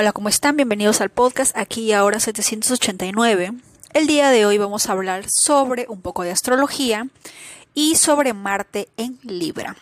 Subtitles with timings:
[0.00, 0.54] Hola, ¿cómo están?
[0.54, 3.52] Bienvenidos al podcast aquí ahora 789.
[3.94, 7.08] El día de hoy vamos a hablar sobre un poco de astrología
[7.74, 9.74] y sobre Marte en Libra.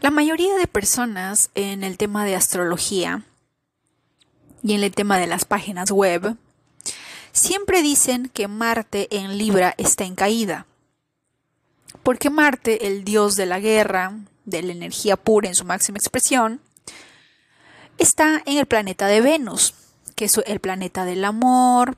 [0.00, 3.22] La mayoría de personas en el tema de astrología
[4.64, 6.34] y en el tema de las páginas web
[7.30, 10.66] siempre dicen que Marte en Libra está en caída.
[12.02, 16.60] Porque Marte, el dios de la guerra, de la energía pura en su máxima expresión,
[18.02, 19.74] está en el planeta de Venus,
[20.16, 21.96] que es el planeta del amor,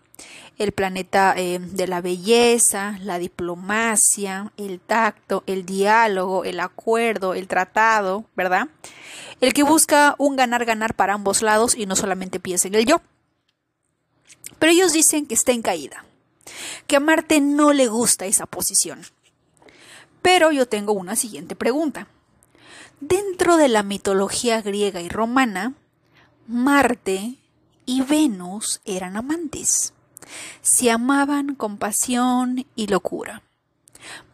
[0.59, 7.49] el planeta eh, de la belleza, la diplomacia, el tacto, el diálogo, el acuerdo, el
[7.49, 8.69] tratado, ¿verdad?
[9.41, 13.01] El que busca un ganar-ganar para ambos lados y no solamente piensa en el yo.
[14.59, 16.05] Pero ellos dicen que está en caída,
[16.87, 19.03] que a Marte no le gusta esa posición.
[20.23, 22.07] Pero yo tengo una siguiente pregunta.
[23.01, 25.75] Dentro de la mitología griega y romana,
[26.47, 27.37] Marte
[27.87, 29.95] y Venus eran amantes.
[30.61, 33.43] Se amaban con pasión y locura.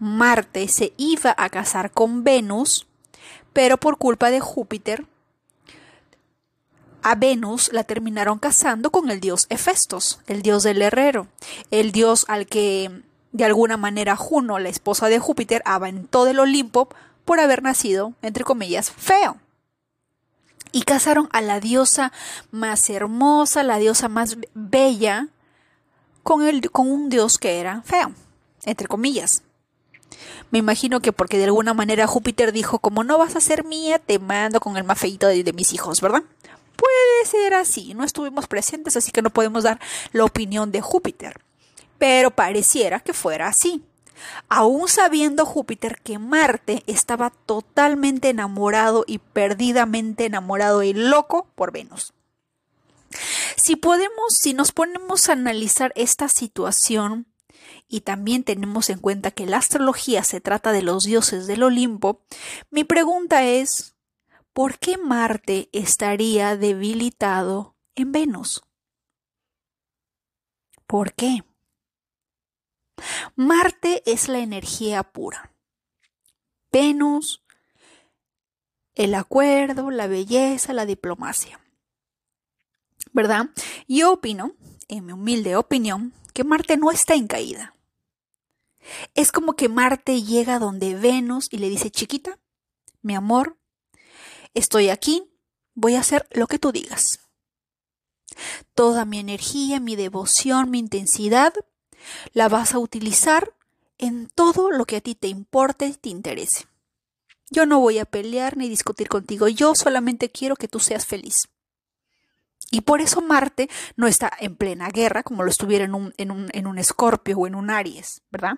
[0.00, 2.89] Marte se iba a casar con Venus,
[3.52, 5.06] pero por culpa de Júpiter,
[7.02, 11.28] a Venus la terminaron casando con el dios Hefestos, el dios del herrero,
[11.70, 16.89] el dios al que de alguna manera Juno, la esposa de Júpiter, aventó del Olimpo
[17.24, 19.39] por haber nacido, entre comillas, feo
[20.72, 22.12] y casaron a la diosa
[22.50, 25.28] más hermosa, la diosa más bella,
[26.22, 28.12] con, el, con un dios que era feo,
[28.64, 29.42] entre comillas.
[30.50, 33.98] Me imagino que porque de alguna manera Júpiter dijo, como no vas a ser mía,
[33.98, 36.22] te mando con el más feito de, de mis hijos, ¿verdad?
[36.77, 39.80] Puede ser así, no estuvimos presentes, así que no podemos dar
[40.12, 41.40] la opinión de Júpiter.
[41.98, 43.84] Pero pareciera que fuera así
[44.48, 52.12] aún sabiendo Júpiter que Marte estaba totalmente enamorado y perdidamente enamorado y loco por Venus.
[53.56, 57.27] Si podemos, si nos ponemos a analizar esta situación
[57.88, 62.22] y también tenemos en cuenta que la astrología se trata de los dioses del Olimpo,
[62.70, 63.96] mi pregunta es,
[64.52, 68.62] ¿por qué Marte estaría debilitado en Venus?
[70.86, 71.45] ¿Por qué?
[73.36, 75.52] Marte es la energía pura.
[76.72, 77.42] Venus,
[78.94, 81.60] el acuerdo, la belleza, la diplomacia.
[83.12, 83.50] ¿Verdad?
[83.89, 84.55] Yo opino,
[84.89, 87.74] en mi humilde opinión, que Marte no está en caída.
[89.14, 92.39] Es como que Marte llega donde Venus y le dice, chiquita,
[93.02, 93.58] mi amor,
[94.55, 95.24] estoy aquí,
[95.74, 97.20] voy a hacer lo que tú digas.
[98.74, 101.52] Toda mi energía, mi devoción, mi intensidad
[102.33, 103.55] la vas a utilizar
[103.98, 106.66] en todo lo que a ti te importe y te interese.
[107.50, 111.48] Yo no voy a pelear ni discutir contigo, yo solamente quiero que tú seas feliz.
[112.70, 116.30] Y por eso Marte no está en plena guerra como lo estuviera en un, en
[116.30, 118.55] un, en un escorpio o en un Aries, ¿verdad?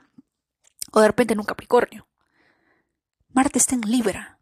[0.92, 2.06] O de repente en un Capricornio.
[3.30, 4.38] Marte está en Libra,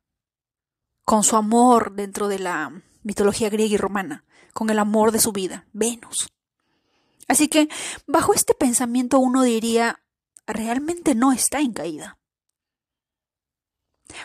[1.04, 5.30] con su amor dentro de la mitología griega y romana, con el amor de su
[5.30, 6.32] vida, Venus.
[7.30, 7.68] Así que
[8.08, 10.02] bajo este pensamiento uno diría,
[10.48, 12.18] realmente no está en caída.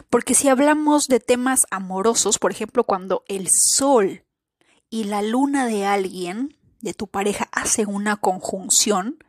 [0.10, 4.26] Porque si hablamos de temas amorosos, por ejemplo, cuando el sol
[4.90, 9.24] y la luna de alguien, de tu pareja, hacen una conjunción,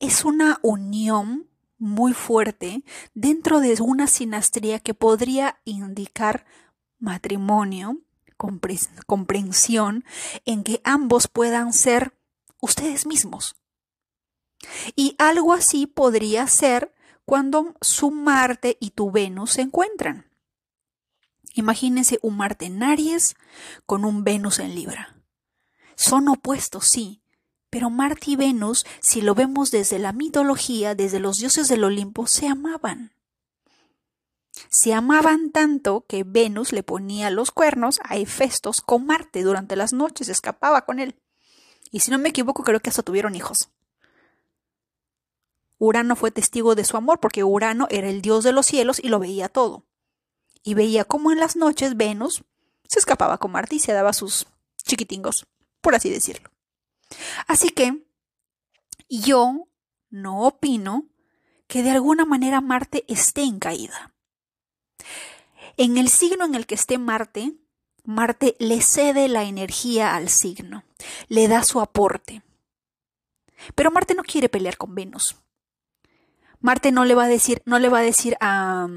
[0.00, 1.48] es una unión
[1.78, 6.44] muy fuerte dentro de una sinastría que podría indicar
[6.98, 8.02] matrimonio,
[8.36, 10.04] comprensión,
[10.44, 12.17] en que ambos puedan ser
[12.60, 13.56] ustedes mismos.
[14.96, 20.30] Y algo así podría ser cuando su Marte y tu Venus se encuentran.
[21.54, 23.36] Imagínense un Marte en Aries
[23.86, 25.16] con un Venus en Libra.
[25.96, 27.22] Son opuestos, sí,
[27.70, 32.26] pero Marte y Venus, si lo vemos desde la mitología, desde los dioses del Olimpo,
[32.26, 33.12] se amaban.
[34.70, 39.92] Se amaban tanto que Venus le ponía los cuernos a Hefestos con Marte durante las
[39.92, 41.16] noches, escapaba con él.
[41.90, 43.70] Y si no me equivoco, creo que hasta tuvieron hijos.
[45.78, 49.08] Urano fue testigo de su amor porque Urano era el dios de los cielos y
[49.08, 49.86] lo veía todo.
[50.62, 52.42] Y veía cómo en las noches Venus
[52.88, 54.46] se escapaba con Marte y se daba sus
[54.82, 55.46] chiquitingos,
[55.80, 56.50] por así decirlo.
[57.46, 58.04] Así que
[59.08, 59.68] yo
[60.10, 61.08] no opino
[61.66, 64.14] que de alguna manera Marte esté en caída.
[65.76, 67.54] En el signo en el que esté Marte,
[68.08, 70.82] Marte le cede la energía al signo,
[71.28, 72.40] le da su aporte.
[73.74, 75.36] Pero Marte no quiere pelear con Venus.
[76.58, 78.88] Marte no le va a decir, no le va a decir a,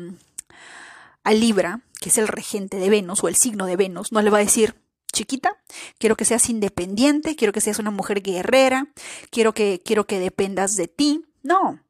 [1.26, 4.30] a Libra, que es el regente de Venus o el signo de Venus, no le
[4.30, 4.82] va a decir,
[5.12, 5.62] chiquita,
[5.98, 8.94] quiero que seas independiente, quiero que seas una mujer guerrera,
[9.30, 11.26] quiero que, quiero que dependas de ti.
[11.44, 11.84] No.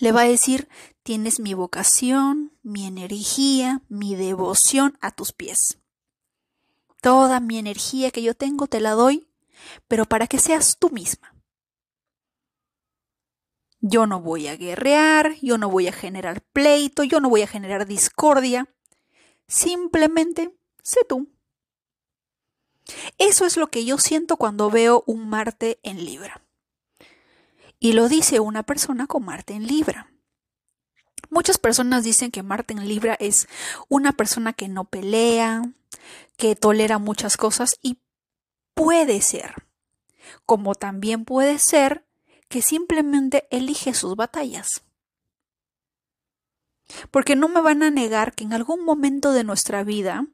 [0.00, 0.68] Le va a decir,
[1.02, 5.78] tienes mi vocación, mi energía, mi devoción a tus pies.
[7.00, 9.28] Toda mi energía que yo tengo te la doy,
[9.88, 11.34] pero para que seas tú misma.
[13.80, 17.46] Yo no voy a guerrear, yo no voy a generar pleito, yo no voy a
[17.46, 18.68] generar discordia.
[19.46, 21.32] Simplemente sé tú.
[23.18, 26.42] Eso es lo que yo siento cuando veo un Marte en Libra.
[27.78, 30.12] Y lo dice una persona con Marte en Libra.
[31.30, 33.48] Muchas personas dicen que Marte en Libra es
[33.88, 35.62] una persona que no pelea,
[36.36, 37.98] que tolera muchas cosas y
[38.74, 39.66] puede ser,
[40.46, 42.06] como también puede ser
[42.48, 44.82] que simplemente elige sus batallas.
[47.10, 50.26] Porque no me van a negar que en algún momento de nuestra vida,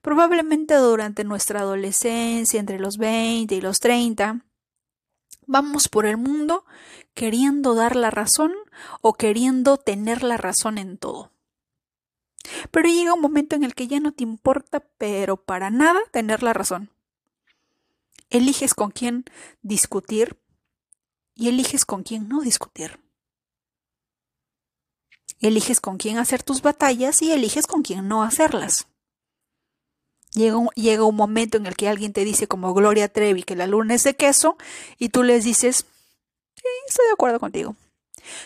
[0.00, 4.44] probablemente durante nuestra adolescencia, entre los 20 y los 30,
[5.46, 6.64] vamos por el mundo
[7.18, 8.54] queriendo dar la razón
[9.00, 11.32] o queriendo tener la razón en todo.
[12.70, 16.44] Pero llega un momento en el que ya no te importa, pero para nada, tener
[16.44, 16.90] la razón.
[18.30, 19.24] Eliges con quién
[19.62, 20.38] discutir,
[21.34, 23.00] y eliges con quién no discutir.
[25.40, 28.86] Eliges con quién hacer tus batallas y eliges con quién no hacerlas.
[30.34, 33.56] Llega un, llega un, momento en el que alguien te dice como Gloria Trevi que
[33.56, 34.56] la luna es de queso
[34.98, 35.86] y tú les dices,
[36.58, 37.76] sí, estoy de acuerdo contigo,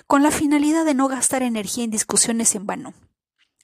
[0.07, 2.95] con la finalidad de no gastar energía en discusiones en vano.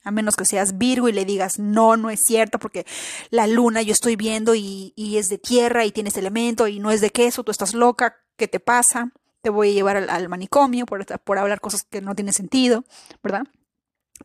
[0.05, 2.87] A menos que seas Virgo y le digas, no, no es cierto, porque
[3.31, 7.01] la luna yo estoy viendo y, es de tierra y tienes elemento y no es
[7.01, 9.11] de queso, tú estás loca, ¿Qué te pasa?
[9.43, 12.85] Te voy a llevar al, manicomio por, por hablar cosas que no tienen sentido,
[13.21, 13.49] ¿verdad?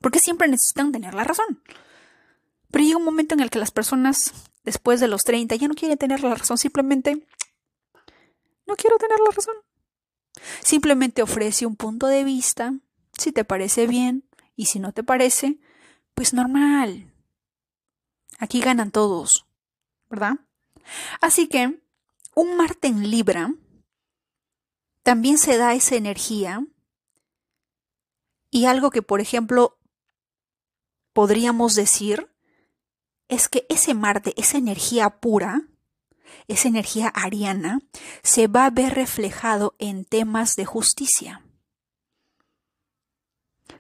[0.02, 1.64] Porque siempre necesitan tener la razón.
[2.70, 4.34] Pero llega un momento en el que las personas,
[4.64, 7.28] después de los 30, ya no quieren tener la razón, simplemente
[8.68, 9.56] no quiero tener la razón.
[10.62, 12.74] Simplemente ofrece un punto de vista,
[13.18, 14.26] si te parece bien,
[14.56, 15.60] y si no te parece,
[16.14, 17.12] pues normal.
[18.40, 19.46] Aquí ganan todos,
[20.10, 20.34] ¿verdad?
[21.22, 21.82] Así que
[22.36, 23.54] un Marte en Libra
[25.04, 26.66] también se da esa energía
[28.50, 29.78] y algo que, por ejemplo,
[31.14, 32.30] podríamos decir
[33.28, 35.68] es que ese Marte, esa energía pura,
[36.48, 37.82] esa energía ariana,
[38.24, 41.44] se va a ver reflejado en temas de justicia.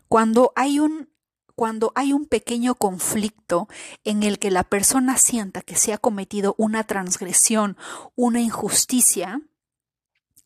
[0.07, 1.11] Cuando hay un
[1.55, 3.67] cuando hay un pequeño conflicto
[4.03, 7.77] en el que la persona sienta que se ha cometido una transgresión,
[8.15, 9.41] una injusticia,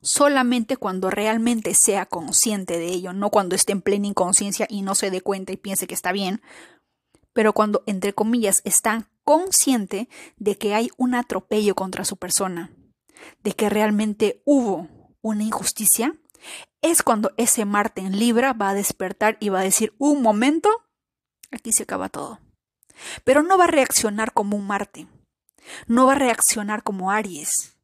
[0.02, 4.96] solamente cuando realmente sea consciente de ello, no cuando esté en plena inconsciencia y no
[4.96, 6.42] se dé cuenta y piense que está bien,
[7.34, 10.08] pero cuando, entre comillas, está consciente
[10.38, 12.72] de que hay un atropello contra su persona,
[13.44, 14.88] de que realmente hubo
[15.22, 16.16] una injusticia,
[16.82, 20.70] es cuando ese Marte en Libra va a despertar y va a decir, un momento,
[21.52, 22.40] aquí se acaba todo.
[23.26, 25.08] Pero no va a reaccionar como un Marte,
[25.88, 27.76] no va a reaccionar como Aries,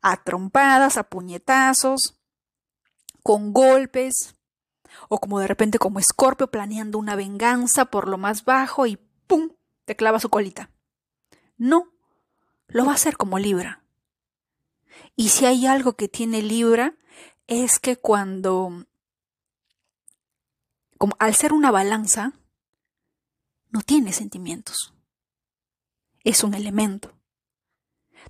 [0.00, 2.18] a trompadas, a puñetazos,
[3.22, 4.34] con golpes,
[5.10, 9.50] o como de repente como escorpio planeando una venganza por lo más bajo y ¡pum!
[9.90, 10.70] Te clava su colita.
[11.56, 11.88] No,
[12.68, 13.82] lo va a hacer como Libra.
[15.16, 16.94] Y si hay algo que tiene Libra,
[17.48, 18.86] es que cuando,
[20.96, 22.34] como al ser una balanza,
[23.70, 24.94] no tiene sentimientos.
[26.22, 27.18] Es un elemento.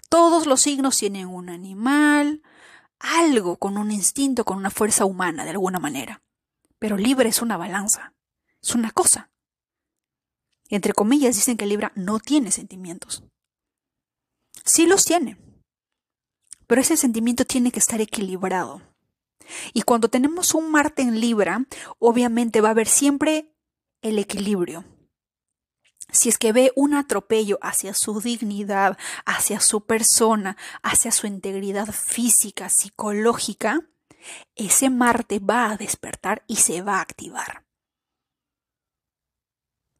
[0.08, 2.42] Todos los signos tienen un animal,
[2.98, 6.22] algo con un instinto, con una fuerza humana de alguna manera.
[6.78, 8.14] Pero Libra es una balanza,
[8.62, 9.30] es una cosa.
[10.70, 13.22] Entre comillas dicen que Libra no tiene sentimientos.
[14.64, 15.36] Sí los tiene,
[16.66, 18.82] pero ese sentimiento tiene que estar equilibrado.
[19.72, 21.66] Y cuando tenemos un Marte en Libra,
[21.98, 23.52] obviamente va a haber siempre
[24.00, 24.84] el equilibrio
[26.12, 31.92] si es que ve un atropello hacia su dignidad, hacia su persona, hacia su integridad
[31.92, 33.80] física, psicológica,
[34.54, 37.64] ese Marte va a despertar y se va a activar.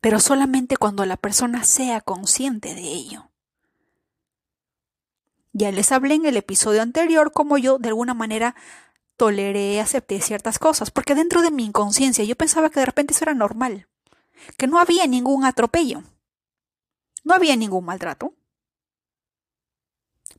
[0.00, 3.30] Pero solamente cuando la persona sea consciente de ello.
[5.52, 8.54] Ya les hablé en el episodio anterior como yo de alguna manera
[9.16, 13.24] toleré, acepté ciertas cosas, porque dentro de mi inconsciencia yo pensaba que de repente eso
[13.24, 13.88] era normal
[14.56, 16.02] que no había ningún atropello,
[17.24, 18.34] no había ningún maltrato.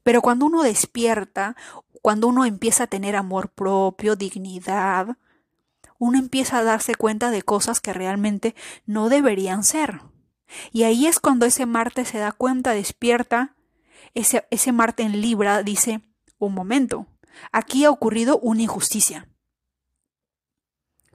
[0.03, 1.55] Pero cuando uno despierta,
[2.01, 5.17] cuando uno empieza a tener amor propio, dignidad,
[6.01, 8.55] uno empieza a darse cuenta de cosas que realmente
[8.87, 10.01] no deberían ser.
[10.71, 13.55] Y ahí es cuando ese Marte se da cuenta, despierta,
[14.15, 16.01] ese, ese Marte en Libra dice,
[16.39, 17.05] un momento,
[17.51, 19.29] aquí ha ocurrido una injusticia.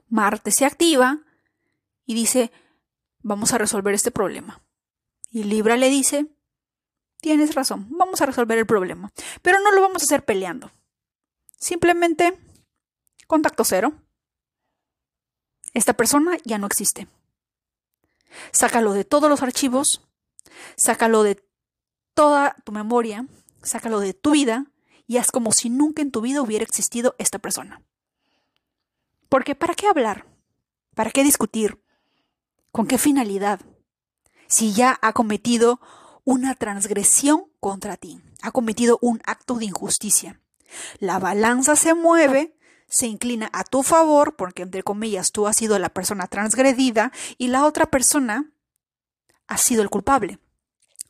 [0.07, 1.19] Marte se activa
[2.05, 2.53] y dice,
[3.19, 4.63] vamos a resolver este problema.
[5.29, 6.27] Y Libra le dice,
[7.19, 10.71] tienes razón, vamos a resolver el problema, pero no lo vamos a hacer peleando.
[11.57, 12.39] Simplemente,
[13.27, 14.06] contacto cero.
[15.77, 17.07] Esta persona ya no existe.
[18.51, 20.01] Sácalo de todos los archivos,
[20.75, 21.39] sácalo de
[22.15, 23.27] toda tu memoria,
[23.61, 24.65] sácalo de tu vida
[25.05, 27.83] y haz como si nunca en tu vida hubiera existido esta persona.
[29.29, 30.25] Porque ¿para qué hablar?
[30.95, 31.79] ¿Para qué discutir?
[32.71, 33.61] ¿Con qué finalidad?
[34.47, 35.79] Si ya ha cometido
[36.23, 40.41] una transgresión contra ti, ha cometido un acto de injusticia.
[40.97, 42.56] La balanza se mueve,
[42.87, 47.49] se inclina a tu favor, porque entre comillas tú has sido la persona transgredida y
[47.49, 48.51] la otra persona
[49.47, 50.39] ha sido el culpable.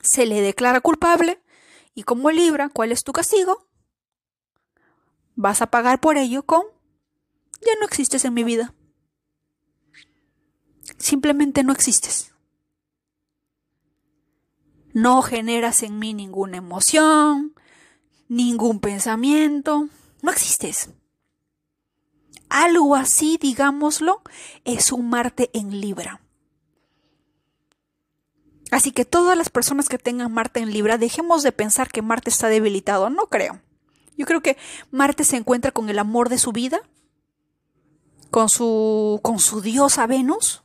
[0.02, 1.42] Se le declara culpable
[1.94, 3.68] y como libra, ¿cuál es tu castigo?
[5.36, 6.64] Vas a pagar por ello con
[7.62, 8.74] ya no existes en mi vida.
[10.98, 12.34] Simplemente no existes.
[14.94, 17.54] No generas en mí ninguna emoción,
[18.28, 19.90] ningún pensamiento.
[20.22, 20.90] No existes.
[22.50, 24.22] Algo así, digámoslo,
[24.64, 26.22] es un Marte en Libra.
[28.72, 32.30] Así que todas las personas que tengan Marte en Libra, dejemos de pensar que Marte
[32.30, 33.10] está debilitado.
[33.10, 33.62] No creo.
[34.18, 34.58] Yo creo que
[34.92, 36.82] Marte se encuentra con el amor de su vida,
[38.32, 40.64] con su, con su diosa Venus,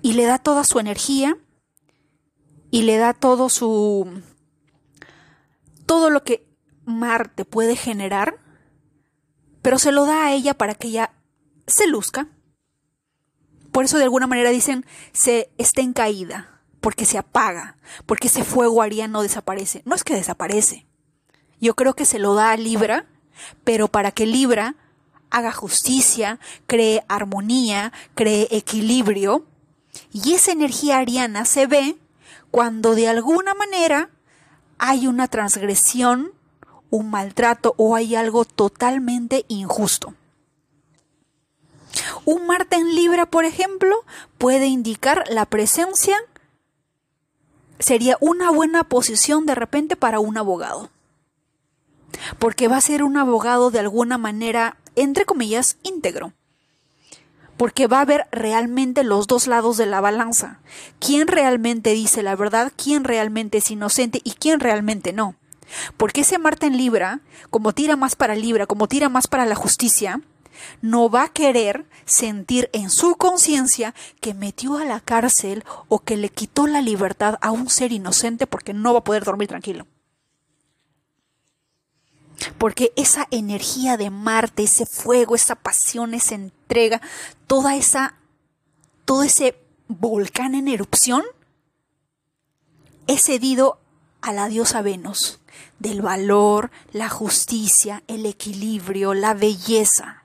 [0.00, 1.36] y le da toda su energía,
[2.70, 4.22] y le da todo su...
[5.86, 6.48] todo lo que
[6.84, 8.41] Marte puede generar,
[9.62, 11.12] pero se lo da a ella para que ella
[11.66, 12.28] se luzca.
[13.70, 18.44] Por eso de alguna manera dicen se está en caída, porque se apaga, porque ese
[18.44, 19.82] fuego ariano desaparece.
[19.86, 20.86] No es que desaparece,
[21.62, 23.06] yo creo que se lo da a Libra,
[23.62, 24.74] pero para que Libra
[25.30, 29.46] haga justicia, cree armonía, cree equilibrio.
[30.12, 31.96] Y esa energía ariana se ve
[32.50, 34.10] cuando de alguna manera
[34.78, 36.32] hay una transgresión,
[36.92, 40.14] un maltrato o hay algo totalmente injusto.
[42.24, 43.96] Un Marte en Libra, por ejemplo,
[44.38, 46.16] puede indicar la presencia,
[47.80, 50.88] sería una buena posición de repente para un abogado
[52.38, 56.32] porque va a ser un abogado de alguna manera, entre comillas, íntegro.
[57.56, 60.60] Porque va a ver realmente los dos lados de la balanza.
[60.98, 62.72] ¿Quién realmente dice la verdad?
[62.76, 64.20] ¿Quién realmente es inocente?
[64.24, 65.36] ¿Y quién realmente no?
[65.96, 69.54] Porque ese Marte en Libra, como tira más para Libra, como tira más para la
[69.54, 70.20] justicia,
[70.80, 76.16] no va a querer sentir en su conciencia que metió a la cárcel o que
[76.16, 79.86] le quitó la libertad a un ser inocente porque no va a poder dormir tranquilo.
[82.58, 87.00] Porque esa energía de Marte, ese fuego, esa pasión, esa entrega,
[87.46, 88.16] toda esa,
[89.04, 91.22] todo ese volcán en erupción,
[93.06, 93.78] es cedido
[94.20, 95.40] a la diosa Venus,
[95.82, 100.24] del valor, la justicia, el equilibrio, la belleza.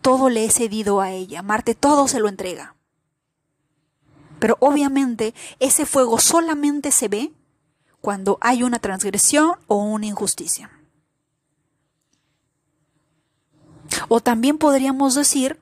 [0.00, 2.74] Todo le es cedido a ella, Marte todo se lo entrega.
[4.38, 7.32] Pero obviamente ese fuego solamente se ve
[8.00, 10.70] cuando hay una transgresión o una injusticia.
[14.08, 15.58] O también podríamos decir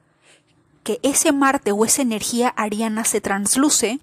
[0.83, 4.01] que ese Marte o esa energía ariana se transluce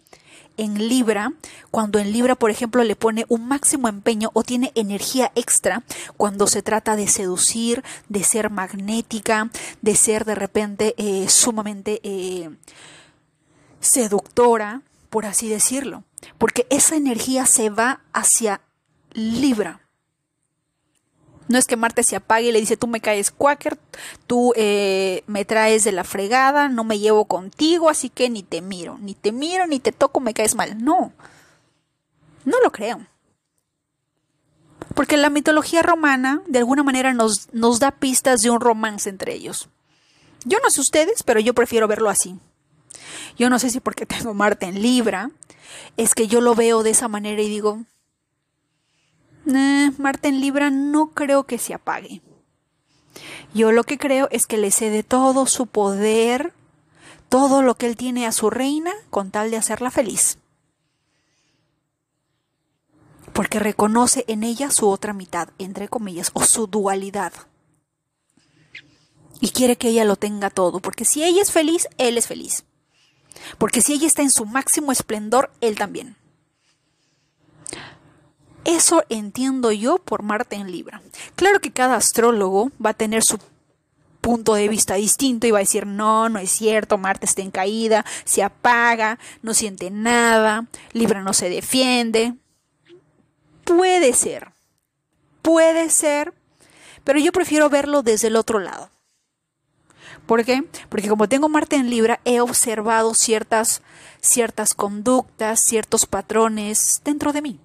[0.60, 1.34] en Libra,
[1.72, 5.84] cuando en Libra, por ejemplo, le pone un máximo empeño o tiene energía extra
[6.18, 9.50] cuando se trata de seducir, de ser magnética,
[9.82, 12.50] de ser de repente eh, sumamente eh,
[13.80, 16.04] seductora, por así decirlo
[16.38, 18.62] porque esa energía se va hacia
[19.14, 19.82] Libra.
[21.50, 23.80] No es que Marte se apague y le dice, tú me caes quaker,
[24.28, 28.62] tú eh, me traes de la fregada, no me llevo contigo, así que ni te
[28.62, 30.84] miro, ni te miro, ni te toco, me caes mal.
[30.84, 31.12] No,
[32.46, 33.04] no lo creo.
[34.94, 39.34] Porque la mitología romana de alguna manera nos, nos da pistas de un romance entre
[39.34, 39.70] ellos.
[40.46, 42.38] Yo no sé ustedes, pero yo prefiero verlo así.
[43.40, 45.32] Yo no sé si porque tengo Marte en Libra,
[45.98, 47.86] es que yo lo veo de esa manera y digo,
[49.56, 52.22] eh, Marte en Libra no creo que se apague.
[53.54, 56.54] Yo lo que creo es que le cede todo su poder,
[57.30, 60.38] todo lo que él tiene a su reina, con tal de hacerla feliz.
[63.34, 67.34] Porque reconoce en ella su otra mitad, entre comillas, o su dualidad.
[69.42, 72.66] Y quiere que ella lo tenga todo, porque si ella es feliz, él es feliz.
[73.58, 76.19] Porque si ella está en su máximo esplendor, él también.
[78.66, 81.02] Eso entiendo yo por Marte en Libra.
[81.36, 83.40] Claro que cada astrólogo va a tener su
[84.22, 87.52] punto de vista distinto y va a decir, no, no es cierto, Marte está en
[87.52, 92.34] caída, se apaga, no siente nada, Libra no se defiende.
[93.64, 94.52] Puede ser,
[95.42, 96.34] puede ser,
[97.04, 98.90] pero yo prefiero verlo desde el otro lado.
[100.26, 100.64] ¿Por qué?
[100.90, 103.82] Porque como tengo Marte en Libra, he observado ciertas,
[104.22, 107.60] ciertas conductas, ciertos patrones dentro de mí.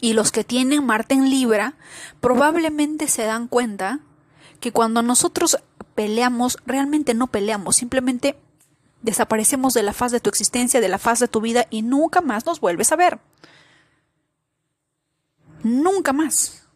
[0.00, 1.74] Y los que tienen Marte en Libra
[2.20, 4.00] probablemente se dan cuenta
[4.60, 5.58] que cuando nosotros
[5.94, 8.38] peleamos, realmente no peleamos, simplemente
[9.02, 12.20] desaparecemos de la faz de tu existencia, de la faz de tu vida y nunca
[12.20, 13.20] más nos vuelves a ver.
[15.62, 16.66] Nunca más.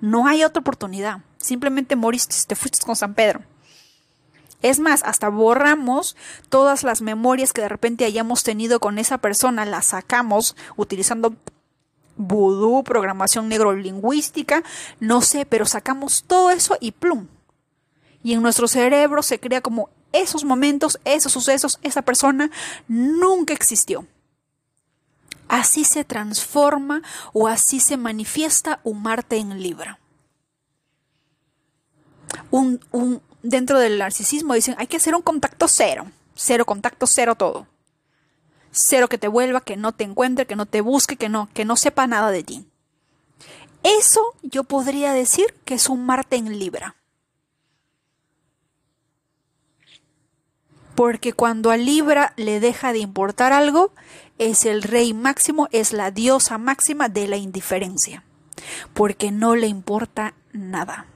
[0.00, 1.20] No hay otra oportunidad.
[1.38, 3.42] Simplemente moriste, te fuiste con San Pedro.
[4.62, 6.16] Es más, hasta borramos
[6.48, 11.34] todas las memorias que de repente hayamos tenido con esa persona, las sacamos utilizando
[12.16, 14.62] vudú, programación neurolingüística,
[15.00, 17.28] no sé, pero sacamos todo eso y plum.
[18.22, 22.50] Y en nuestro cerebro se crea como esos momentos, esos sucesos, esa persona
[22.88, 24.06] nunca existió.
[25.48, 27.02] Así se transforma
[27.32, 29.98] o así se manifiesta un Marte en Libra.
[32.50, 37.34] Un, un, dentro del narcisismo dicen hay que hacer un contacto cero, cero contacto, cero
[37.34, 37.66] todo
[38.70, 41.64] cero que te vuelva, que no te encuentre, que no te busque, que no, que
[41.64, 42.66] no sepa nada de ti.
[43.82, 46.96] Eso yo podría decir que es un Marte en Libra.
[50.94, 53.92] Porque cuando a Libra le deja de importar algo,
[54.38, 58.24] es el rey máximo, es la diosa máxima de la indiferencia.
[58.92, 61.06] Porque no le importa nada.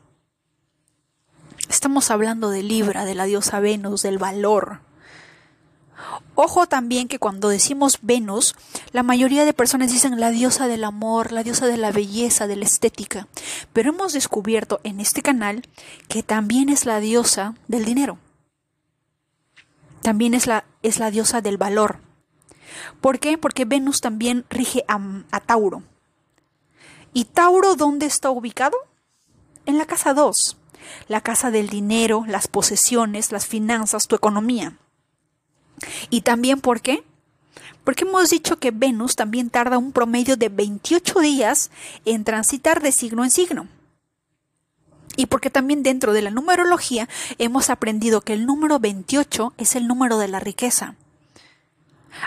[1.69, 4.81] Estamos hablando de Libra, de la diosa Venus, del valor,
[6.35, 8.55] Ojo también que cuando decimos Venus,
[8.93, 12.57] la mayoría de personas dicen la diosa del amor, la diosa de la belleza, de
[12.57, 13.29] la estética,
[13.73, 15.63] pero hemos descubierto en este canal
[16.09, 18.19] que también es la diosa del dinero.
[20.03, 22.01] También es la, es la diosa del valor.
[23.01, 23.39] ¿Por qué?
[23.39, 25.83] Porque Venus también rige a, a Tauro.
[27.13, 28.77] ¿Y Tauro dónde está ubicado?
[29.67, 30.59] En la casa 2,
[31.09, 34.77] la casa del dinero, las posesiones, las finanzas, tu economía.
[36.11, 37.05] Y también, ¿por qué?
[37.85, 41.71] Porque hemos dicho que Venus también tarda un promedio de 28 días
[42.05, 43.69] en transitar de signo en signo.
[45.17, 47.09] Y porque también dentro de la numerología
[47.39, 50.97] hemos aprendido que el número 28 es el número de la riqueza.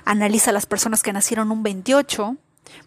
[0.05, 2.37] Analiza a las personas que nacieron un 28,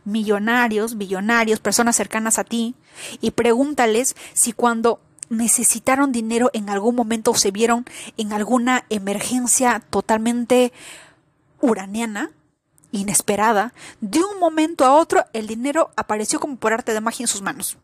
[0.05, 2.75] millonarios, billonarios, personas cercanas a ti,
[3.21, 7.87] y pregúntales si cuando necesitaron dinero en algún momento o se vieron
[8.19, 10.73] en alguna emergencia totalmente
[11.61, 12.33] uraniana,
[12.93, 17.29] inesperada, de un momento a otro el dinero apareció como por arte de magia en
[17.29, 17.79] sus manos.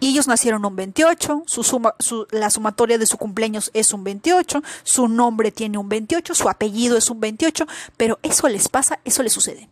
[0.00, 1.94] Y ellos nacieron un 28, su suma,
[2.30, 6.96] la sumatoria de su cumpleaños es un 28, su nombre tiene un 28, su apellido
[6.96, 9.68] es un 28, pero eso les pasa, eso les sucede.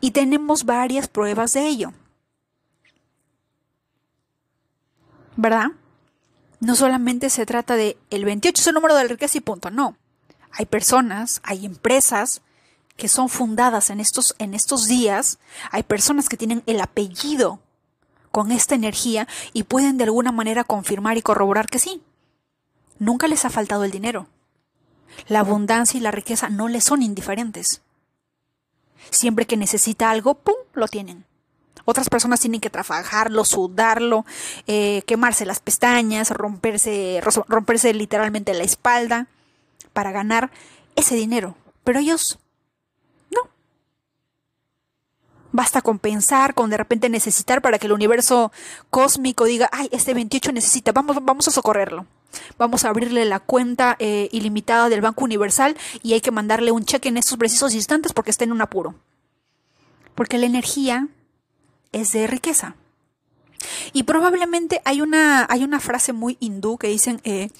[0.00, 1.92] Y tenemos varias pruebas de ello.
[5.38, 5.68] ¿Verdad?
[6.58, 9.70] No solamente se trata de el 28 es el número de la riqueza y punto,
[9.70, 9.96] no.
[10.50, 12.42] Hay personas, hay empresas
[12.96, 15.38] que son fundadas en estos, en estos días,
[15.70, 17.60] hay personas que tienen el apellido
[18.32, 22.02] con esta energía y pueden de alguna manera confirmar y corroborar que sí.
[22.98, 24.26] Nunca les ha faltado el dinero.
[25.28, 27.82] La abundancia y la riqueza no les son indiferentes.
[29.10, 31.27] Siempre que necesita algo, ¡pum!, lo tienen.
[31.84, 34.24] Otras personas tienen que trabajarlo, sudarlo,
[34.66, 39.26] eh, quemarse las pestañas, romperse, romperse literalmente la espalda
[39.92, 40.50] para ganar
[40.96, 41.56] ese dinero.
[41.84, 42.38] Pero ellos
[43.30, 43.48] no.
[45.52, 48.52] Basta con pensar, con de repente necesitar para que el universo
[48.90, 52.06] cósmico diga, ay, este 28 necesita, vamos, vamos a socorrerlo.
[52.58, 56.84] Vamos a abrirle la cuenta eh, ilimitada del Banco Universal y hay que mandarle un
[56.84, 58.94] cheque en estos precisos instantes porque está en un apuro.
[60.14, 61.08] Porque la energía
[61.92, 62.76] es de riqueza.
[63.92, 67.50] Y probablemente hay una, hay una frase muy hindú que dicen, eh,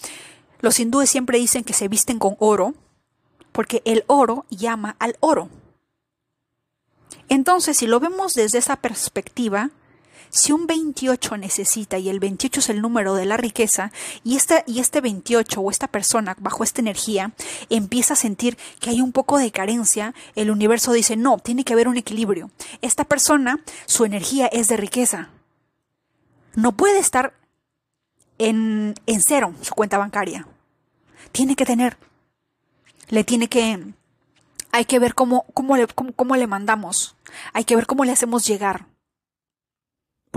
[0.61, 2.75] los hindúes siempre dicen que se visten con oro,
[3.53, 5.49] porque el oro llama al oro.
[7.29, 9.71] Entonces, si lo vemos desde esa perspectiva,
[10.31, 13.93] si un 28 necesita y el 28 es el número de la riqueza
[14.25, 17.33] y este, y este 28 o esta persona bajo esta energía
[17.71, 21.73] empieza a sentir que hay un poco de carencia, el universo dice, no, tiene que
[21.73, 22.51] haber un equilibrio.
[22.83, 25.31] Esta persona, su energía es de riqueza.
[26.55, 27.35] No puede estar
[28.39, 30.47] en, en cero su cuenta bancaria.
[31.33, 31.97] Tiene que tener
[33.09, 33.93] Le tiene que,
[34.73, 37.17] hay que ver cómo, cómo, le, cómo le mandamos.
[37.53, 38.87] Hay que ver cómo le hacemos llegar.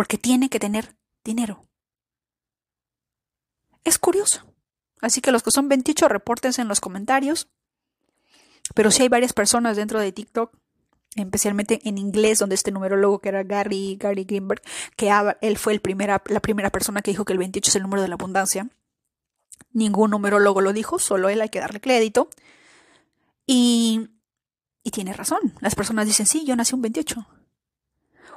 [0.02, 1.64] Porque tiene que tener dinero.
[3.84, 4.42] Es curioso.
[5.00, 7.50] Así que los que son 28, repórtense en los comentarios.
[8.74, 10.58] Pero sí hay varias personas dentro de TikTok,
[11.16, 14.64] especialmente en inglés, donde este numerólogo que era Gary, Gary Greenberg,
[14.96, 15.82] que él fue el
[16.30, 18.72] la primera persona que dijo que el 28 es el número de la abundancia.
[19.72, 22.28] Ningún numerólogo lo dijo, solo él hay que darle crédito.
[23.46, 24.10] Y,
[24.82, 25.54] y tiene razón.
[25.60, 27.28] Las personas dicen, sí, yo nací un 28.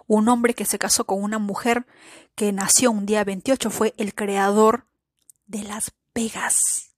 [0.06, 1.86] Un hombre que se casó con una mujer
[2.34, 4.86] que nació un día 28 fue el creador
[5.46, 6.94] de Las Vegas.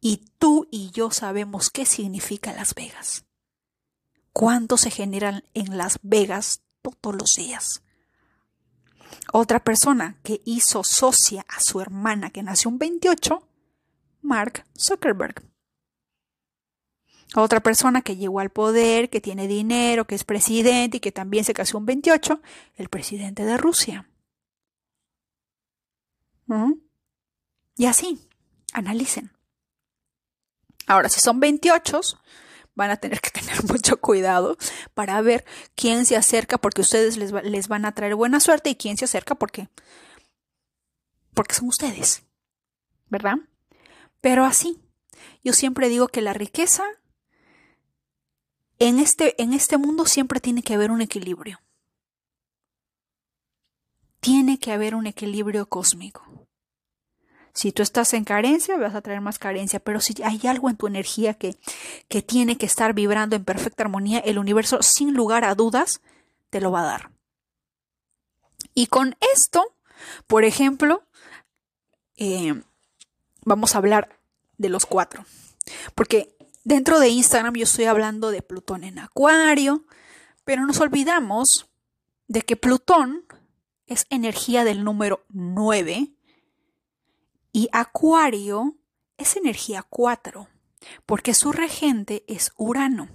[0.00, 3.24] Y tú y yo sabemos qué significa Las Vegas.
[4.32, 7.82] ¿Cuánto se generan en Las Vegas todos los días?
[9.32, 13.42] Otra persona que hizo socia a su hermana que nació un 28,
[14.22, 15.42] Mark Zuckerberg.
[17.34, 21.44] Otra persona que llegó al poder, que tiene dinero, que es presidente y que también
[21.44, 22.40] se casó un 28,
[22.76, 24.08] el presidente de Rusia.
[27.76, 28.18] Y así,
[28.72, 29.32] analicen.
[30.86, 32.00] Ahora, si son 28,
[32.74, 34.56] van a tener que tener mucho cuidado
[34.94, 38.76] para ver quién se acerca porque ustedes les, les, van a traer buena suerte y
[38.76, 39.68] quién se acerca porque
[41.34, 42.22] porque son ustedes.
[43.10, 43.36] ¿Verdad?
[44.20, 44.80] Pero así,
[45.44, 46.84] yo siempre digo que la riqueza
[48.78, 51.60] en este, en este mundo siempre tiene que haber un equilibrio.
[54.20, 56.24] Tiene que haber un equilibrio cósmico.
[57.54, 60.76] Si tú estás en carencia, vas a traer más carencia, pero si hay algo en
[60.76, 61.56] tu energía que,
[62.08, 66.00] que tiene que estar vibrando en perfecta armonía, el universo, sin lugar a dudas,
[66.50, 67.10] te lo va a dar.
[68.74, 69.74] Y con esto,
[70.28, 71.02] por ejemplo,
[72.16, 72.62] eh,
[73.44, 74.20] vamos a hablar
[74.56, 75.24] de los cuatro.
[75.96, 76.36] Porque
[76.68, 79.86] dentro de Instagram yo estoy hablando de Plutón en Acuario,
[80.44, 81.70] pero nos olvidamos
[82.26, 83.24] de que Plutón
[83.86, 86.12] es energía del número 9
[87.52, 88.76] y Acuario
[89.16, 90.46] es energía 4,
[91.06, 93.08] porque su regente es Urano.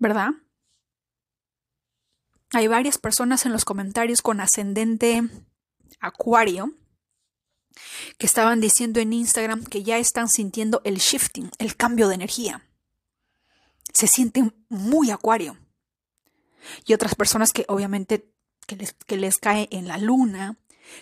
[0.00, 0.30] ¿Verdad?
[2.50, 5.22] Hay varias personas en los comentarios con ascendente
[6.00, 6.74] Acuario
[8.18, 12.66] que estaban diciendo en Instagram que ya están sintiendo el shifting, el cambio de energía.
[13.92, 15.56] Se sienten muy Acuario.
[16.86, 18.30] Y otras personas que obviamente
[18.66, 20.58] que les, les cae en la luna,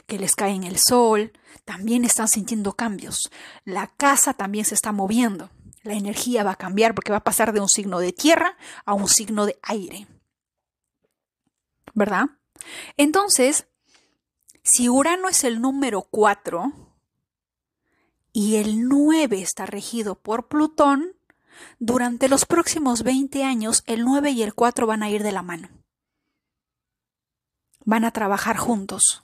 [0.06, 1.32] que les cae en el sol,
[1.64, 3.30] también están sintiendo cambios.
[3.64, 5.50] La casa también se está moviendo.
[5.82, 8.94] La energía va a cambiar porque va a pasar de un signo de tierra a
[8.94, 10.06] un signo de aire.
[11.94, 12.26] ¿Verdad?
[12.96, 13.66] Entonces,
[14.66, 16.72] si Urano es el número 4
[18.32, 21.12] y el 9 está regido por Plutón,
[21.78, 25.42] durante los próximos 20 años el 9 y el 4 van a ir de la
[25.42, 25.68] mano.
[27.84, 29.22] Van a trabajar juntos.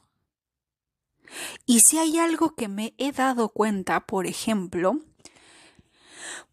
[1.67, 5.01] Y si hay algo que me he dado cuenta, por ejemplo,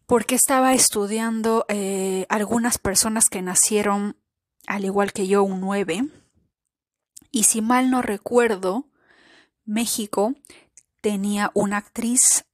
[0.06, 4.16] porque estaba estudiando eh, algunas personas que nacieron
[4.66, 6.08] al igual que yo un 9,
[7.30, 8.88] y si mal no recuerdo,
[9.64, 10.34] México
[11.00, 12.44] tenía una actriz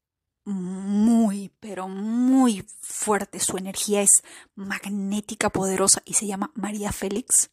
[0.45, 3.41] muy, pero muy fuerte.
[3.41, 4.23] Su energía es
[4.55, 7.51] magnética, poderosa y se llama María Félix.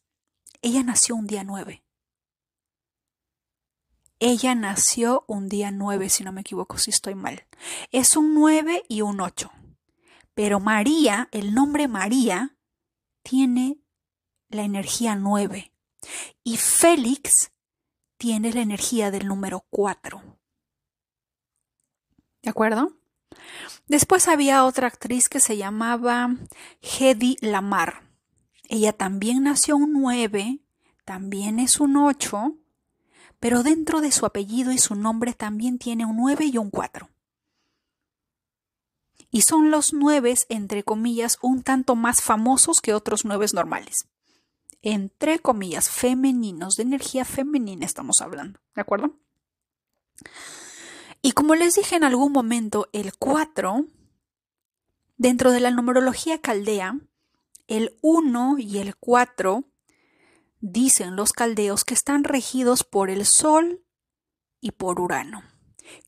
[0.62, 1.82] Ella nació un día 9.
[4.20, 7.46] Ella nació un día 9, si no me equivoco, si estoy mal.
[7.90, 9.50] Es un 9 y un 8.
[10.34, 12.56] Pero María, el nombre María,
[13.22, 13.80] tiene
[14.48, 15.73] la energía 9.
[16.42, 17.52] Y Félix
[18.16, 20.22] tiene la energía del número 4.
[22.42, 22.96] ¿De acuerdo?
[23.86, 26.34] Después había otra actriz que se llamaba
[26.80, 28.08] Hedy Lamar.
[28.68, 30.60] Ella también nació un 9,
[31.04, 32.58] también es un 8
[33.44, 37.10] pero dentro de su apellido y su nombre también tiene un 9 y un 4.
[39.30, 44.08] Y son los 9, entre comillas, un tanto más famosos que otros 9 normales.
[44.86, 49.18] Entre comillas, femeninos, de energía femenina estamos hablando, ¿de acuerdo?
[51.22, 53.86] Y como les dije en algún momento, el 4,
[55.16, 56.98] dentro de la numerología caldea,
[57.66, 59.64] el 1 y el 4
[60.60, 63.82] dicen los caldeos que están regidos por el Sol
[64.60, 65.44] y por Urano,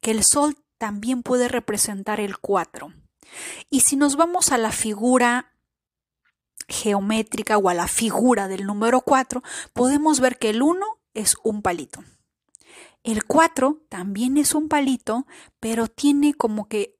[0.02, 2.92] que el Sol también puede representar el 4.
[3.70, 5.55] Y si nos vamos a la figura
[6.68, 11.62] geométrica o a la figura del número 4, podemos ver que el 1 es un
[11.62, 12.04] palito.
[13.04, 15.26] El 4 también es un palito,
[15.60, 16.98] pero tiene como que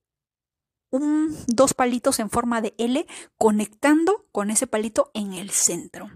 [0.90, 6.10] un, dos palitos en forma de L conectando con ese palito en el centro.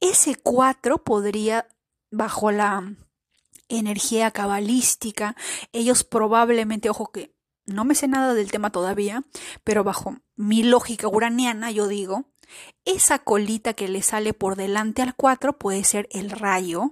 [0.00, 1.68] Ese 4 podría,
[2.10, 2.96] bajo la
[3.68, 5.36] energía cabalística,
[5.72, 7.34] ellos probablemente, ojo que
[7.66, 9.24] no me sé nada del tema todavía,
[9.62, 12.26] pero bajo mi lógica uraniana yo digo,
[12.84, 16.90] esa colita que le sale por delante al 4 puede ser el rayo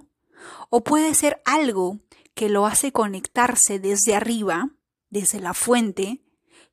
[0.69, 1.99] o puede ser algo
[2.33, 4.69] que lo hace conectarse desde arriba,
[5.09, 6.23] desde la fuente,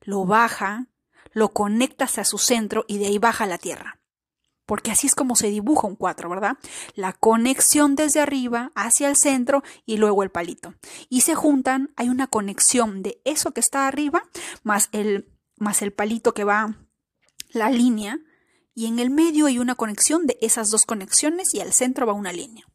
[0.01, 0.87] lo baja,
[1.31, 3.99] lo conecta hacia su centro y de ahí baja a la Tierra.
[4.65, 6.57] Porque así es como se dibuja un 4, ¿verdad?
[6.95, 10.75] La conexión desde arriba hacia el centro y luego el palito.
[11.09, 14.23] Y se juntan, hay una conexión de eso que está arriba
[14.63, 16.75] más el, más el palito que va
[17.49, 18.19] la línea
[18.73, 22.13] y en el medio hay una conexión de esas dos conexiones y al centro va
[22.13, 22.65] una línea.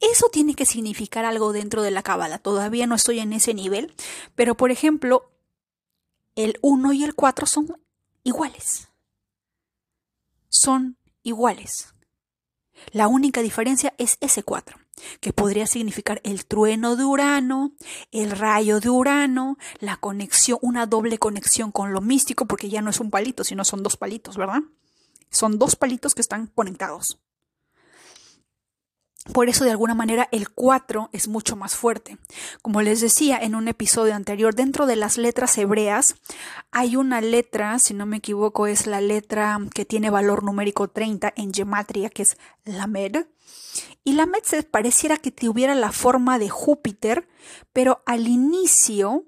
[0.00, 2.38] Eso tiene que significar algo dentro de la cábala.
[2.38, 3.94] Todavía no estoy en ese nivel,
[4.34, 5.30] pero por ejemplo,
[6.34, 7.80] el 1 y el 4 son
[8.22, 8.88] iguales.
[10.48, 11.94] Son iguales.
[12.92, 14.78] La única diferencia es ese 4,
[15.20, 17.72] que podría significar el trueno de Urano,
[18.12, 22.90] el rayo de Urano, la conexión, una doble conexión con lo místico, porque ya no
[22.90, 24.60] es un palito, sino son dos palitos, ¿verdad?
[25.30, 27.20] Son dos palitos que están conectados.
[29.32, 32.16] Por eso, de alguna manera, el 4 es mucho más fuerte.
[32.62, 36.14] Como les decía en un episodio anterior, dentro de las letras hebreas
[36.70, 41.32] hay una letra, si no me equivoco, es la letra que tiene valor numérico 30
[41.36, 43.26] en gematria, que es Lamed.
[44.04, 47.28] Y Lamed se pareciera que tuviera la forma de Júpiter,
[47.72, 49.24] pero al inicio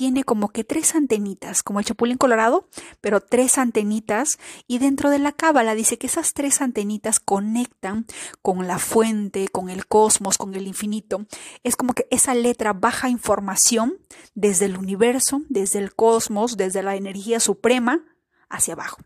[0.00, 2.66] tiene como que tres antenitas, como el chapulín colorado,
[3.02, 8.06] pero tres antenitas y dentro de la cábala dice que esas tres antenitas conectan
[8.40, 11.26] con la fuente, con el cosmos, con el infinito.
[11.64, 13.98] Es como que esa letra baja información
[14.34, 18.02] desde el universo, desde el cosmos, desde la energía suprema
[18.48, 19.02] hacia abajo.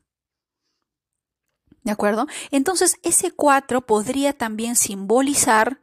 [1.83, 2.29] ¿De acuerdo?
[2.53, 5.81] Entonces ese cuatro podría también simbolizar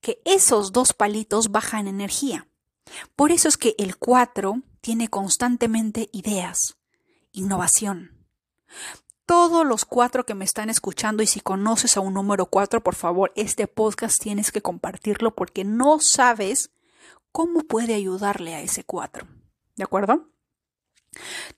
[0.00, 2.46] que esos dos palitos bajan energía.
[3.16, 6.76] Por eso es que el 4 tiene constantemente ideas,
[7.32, 8.26] innovación.
[9.26, 12.94] Todos los cuatro que me están escuchando y si conoces a un número 4, por
[12.94, 16.70] favor, este podcast tienes que compartirlo porque no sabes
[17.32, 19.26] cómo puede ayudarle a ese 4.
[19.76, 20.28] ¿De acuerdo?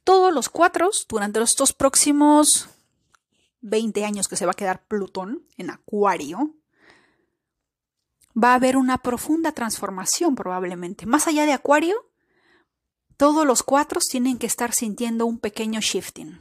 [0.04, 2.68] Todos los cuatro, durante estos próximos
[3.62, 6.54] 20 años que se va a quedar Plutón en Acuario,
[8.36, 11.06] va a haber una profunda transformación probablemente.
[11.06, 11.96] Más allá de Acuario,
[13.16, 16.38] todos los cuatro tienen que estar sintiendo un pequeño shifting.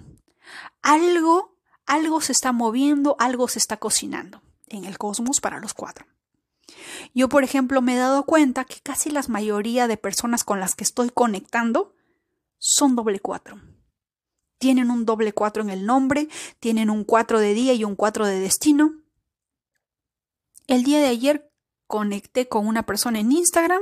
[0.82, 6.06] Algo, algo se está moviendo, algo se está cocinando en el cosmos para los cuatro.
[7.14, 10.76] Yo, por ejemplo, me he dado cuenta que casi la mayoría de personas con las
[10.76, 11.94] que estoy conectando
[12.58, 13.62] son doble cuatro.
[14.58, 16.28] Tienen un doble cuatro en el nombre,
[16.60, 18.96] tienen un cuatro de día y un cuatro de destino.
[20.68, 21.52] El día de ayer
[21.88, 23.82] conecté con una persona en Instagram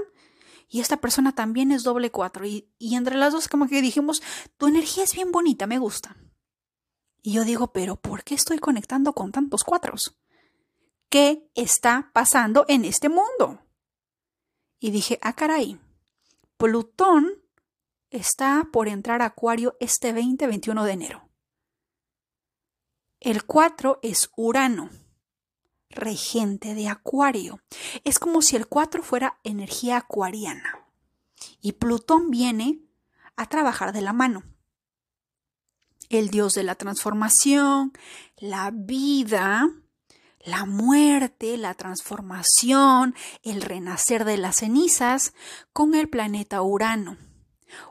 [0.70, 2.46] y esta persona también es doble cuatro.
[2.46, 4.24] Y, entre las dos como que dijimos,
[4.58, 6.18] tu energía es bien bonita, me gusta.
[7.22, 10.20] Y yo digo, pero ¿por qué estoy conectando con tantos cuatros?
[11.10, 13.66] ¿Qué está pasando en este mundo?
[14.80, 15.80] Y dije, ah, caray,
[16.58, 17.44] Plutón
[18.10, 21.30] está por entrar a Acuario este 20-21 de enero.
[23.20, 24.90] El 4 es Urano
[25.96, 27.62] regente de Acuario.
[28.04, 30.88] Es como si el 4 fuera energía acuariana.
[31.62, 32.80] Y Plutón viene
[33.36, 34.44] a trabajar de la mano.
[36.10, 37.94] El dios de la transformación,
[38.38, 39.70] la vida,
[40.40, 45.34] la muerte, la transformación, el renacer de las cenizas
[45.72, 47.18] con el planeta Urano.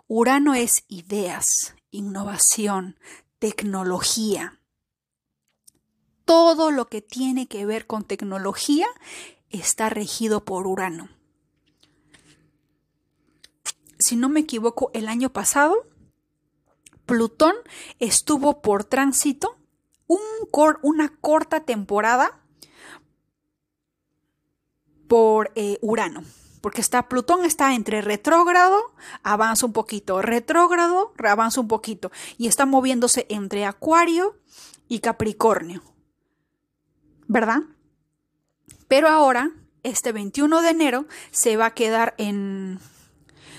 [0.07, 2.99] Urano es ideas, innovación,
[3.39, 4.62] tecnología
[6.25, 8.87] todo lo que tiene que ver con tecnología
[9.51, 11.09] está regido por Urano.
[13.99, 15.87] Si no me equivoco, el año pasado,
[17.07, 17.55] Plutón
[17.99, 19.57] estuvo por tránsito
[20.83, 22.41] una corta temporada
[25.09, 26.25] por eh, Urano.
[26.61, 32.13] Porque está, Plutón está entre retrógrado, avanza un poquito, retrógrado, avanza un poquito.
[32.39, 34.37] Y está moviéndose entre Acuario
[34.89, 35.83] y Capricornio.
[37.33, 37.63] ¿Verdad?
[38.89, 39.51] Pero ahora,
[39.83, 42.79] este 21 de enero, se va a quedar en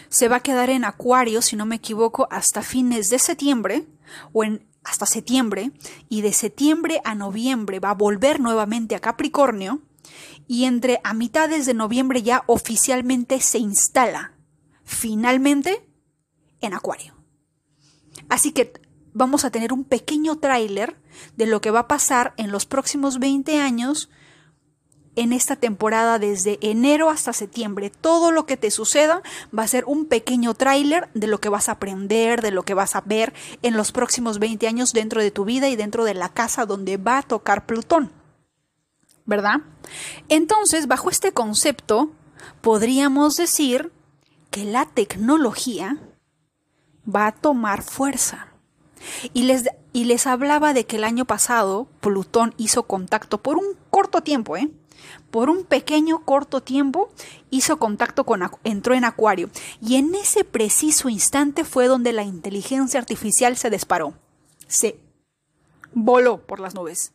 [0.10, 3.88] se va a quedar en Acuario, si no me equivoco, hasta fines de septiembre
[4.32, 5.72] o en hasta septiembre
[6.08, 9.82] y de septiembre a noviembre va a volver nuevamente a Capricornio
[10.48, 14.34] y entre a mitades de noviembre ya oficialmente se instala
[14.84, 15.84] finalmente
[16.62, 17.16] en Acuario.
[18.30, 18.74] Así que
[19.14, 20.98] vamos a tener un pequeño tráiler
[21.38, 24.10] de lo que va a pasar en los próximos 20 años
[25.16, 27.92] en esta temporada desde enero hasta septiembre.
[27.92, 29.22] Todo lo que te suceda
[29.58, 32.74] va a ser un pequeño tráiler de lo que vas a aprender, de lo que
[32.74, 36.14] vas a ver en los próximos 20 años dentro de tu vida y dentro de
[36.14, 38.12] la casa donde va a tocar Plutón.
[39.26, 39.62] ¿Verdad?
[40.28, 42.12] Entonces, bajo este concepto,
[42.62, 43.92] podríamos decir
[44.50, 45.98] que la tecnología
[47.08, 48.53] va a tomar fuerza.
[49.34, 53.66] Y les, y les hablaba de que el año pasado Plutón hizo contacto por un
[53.90, 54.70] corto tiempo, ¿eh?
[55.32, 57.10] por un pequeño corto tiempo
[57.50, 59.50] hizo contacto con, entró en Acuario
[59.82, 64.14] y en ese preciso instante fue donde la inteligencia artificial se disparó,
[64.68, 65.00] se
[65.94, 67.14] voló por las nubes.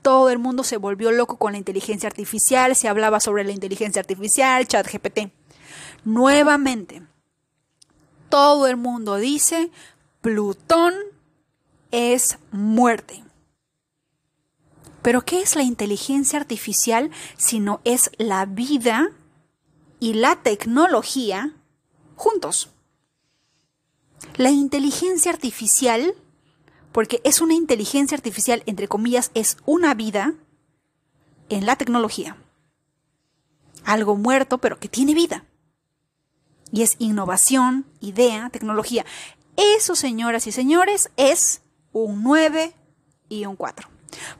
[0.00, 4.00] Todo el mundo se volvió loco con la inteligencia artificial, se hablaba sobre la inteligencia
[4.00, 5.32] artificial, chat GPT.
[6.04, 7.02] Nuevamente,
[8.28, 9.70] todo el mundo dice,
[10.20, 10.94] Plutón
[11.90, 13.22] es muerte.
[15.02, 19.10] Pero ¿qué es la inteligencia artificial si no es la vida
[20.00, 21.52] y la tecnología
[22.16, 22.70] juntos?
[24.36, 26.14] La inteligencia artificial,
[26.90, 30.34] porque es una inteligencia artificial, entre comillas, es una vida
[31.48, 32.36] en la tecnología.
[33.84, 35.44] Algo muerto, pero que tiene vida.
[36.72, 39.06] Y es innovación, idea, tecnología.
[39.56, 41.62] Eso, señoras y señores, es
[42.04, 42.74] un 9
[43.28, 43.88] y un 4.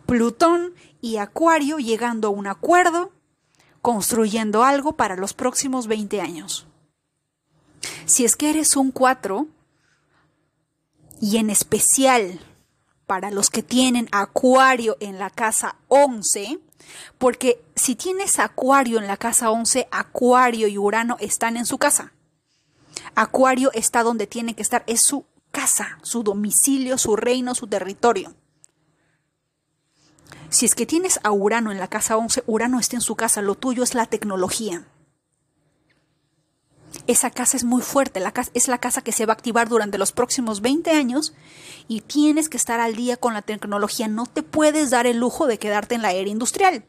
[0.07, 3.13] Plutón y Acuario llegando a un acuerdo,
[3.83, 6.67] construyendo algo para los próximos 20 años.
[8.05, 9.47] Si es que eres un 4,
[11.21, 12.41] y en especial
[13.07, 16.59] para los que tienen Acuario en la casa 11,
[17.19, 22.13] porque si tienes Acuario en la casa 11, Acuario y Urano están en su casa.
[23.15, 25.25] Acuario está donde tiene que estar, es su
[25.57, 28.35] casa, su domicilio, su reino, su territorio.
[30.51, 33.41] Si es que tienes a Urano en la casa 11, Urano está en su casa,
[33.41, 34.87] lo tuyo es la tecnología.
[37.07, 39.71] Esa casa es muy fuerte, la casa, es la casa que se va a activar
[39.71, 41.33] durante los próximos 20 años
[41.89, 44.09] y tienes que estar al día con la tecnología.
[44.09, 46.85] No te puedes dar el lujo de quedarte en la era industrial.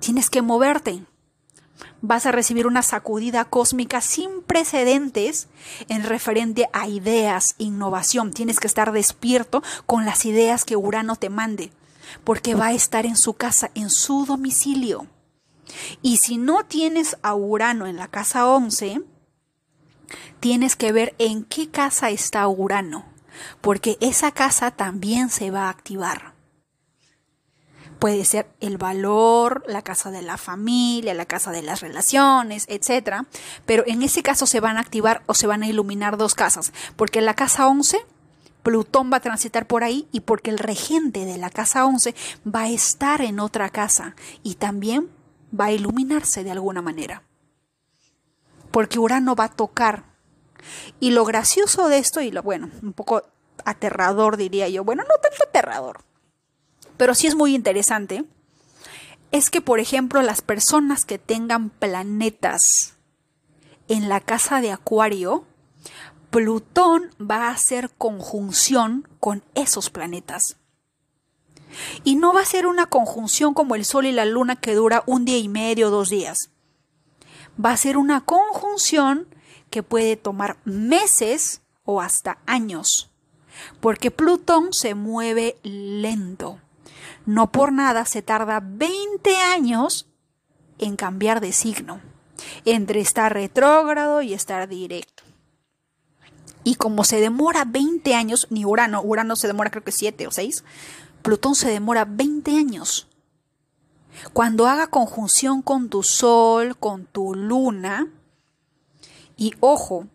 [0.00, 1.04] Tienes que moverte.
[2.02, 5.48] Vas a recibir una sacudida cósmica sin precedentes
[5.88, 8.32] en referente a ideas, innovación.
[8.32, 11.72] Tienes que estar despierto con las ideas que Urano te mande
[12.24, 15.06] porque va a estar en su casa, en su domicilio.
[16.02, 19.02] Y si no tienes a Urano en la casa 11,
[20.40, 23.04] tienes que ver en qué casa está Urano,
[23.60, 26.29] porque esa casa también se va a activar.
[28.00, 33.26] Puede ser el valor, la casa de la familia, la casa de las relaciones, etc.
[33.66, 36.72] Pero en ese caso se van a activar o se van a iluminar dos casas,
[36.96, 38.04] porque la casa 11
[38.62, 42.14] Plutón va a transitar por ahí y porque el regente de la casa 11
[42.46, 45.08] va a estar en otra casa y también
[45.58, 47.22] va a iluminarse de alguna manera.
[48.70, 50.04] Porque Urano va a tocar.
[51.00, 53.22] Y lo gracioso de esto, y lo bueno, un poco
[53.64, 56.04] aterrador diría yo, bueno, no tanto aterrador,
[57.00, 58.26] pero sí es muy interesante,
[59.32, 62.98] es que, por ejemplo, las personas que tengan planetas
[63.88, 65.46] en la casa de Acuario,
[66.28, 70.58] Plutón va a hacer conjunción con esos planetas.
[72.04, 75.02] Y no va a ser una conjunción como el Sol y la Luna que dura
[75.06, 76.50] un día y medio dos días.
[77.58, 79.26] Va a ser una conjunción
[79.70, 83.10] que puede tomar meses o hasta años.
[83.80, 86.58] Porque Plutón se mueve lento.
[87.26, 90.06] No por nada se tarda 20 años
[90.78, 92.00] en cambiar de signo,
[92.64, 95.22] entre estar retrógrado y estar directo.
[96.64, 100.30] Y como se demora 20 años, ni Urano, Urano se demora creo que 7 o
[100.30, 100.64] 6,
[101.22, 103.08] Plutón se demora 20 años.
[104.32, 108.08] Cuando haga conjunción con tu Sol, con tu Luna,
[109.36, 110.06] y ojo,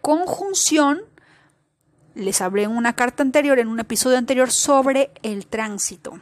[0.00, 1.02] conjunción,
[2.14, 6.20] les hablé en una carta anterior, en un episodio anterior, sobre el tránsito.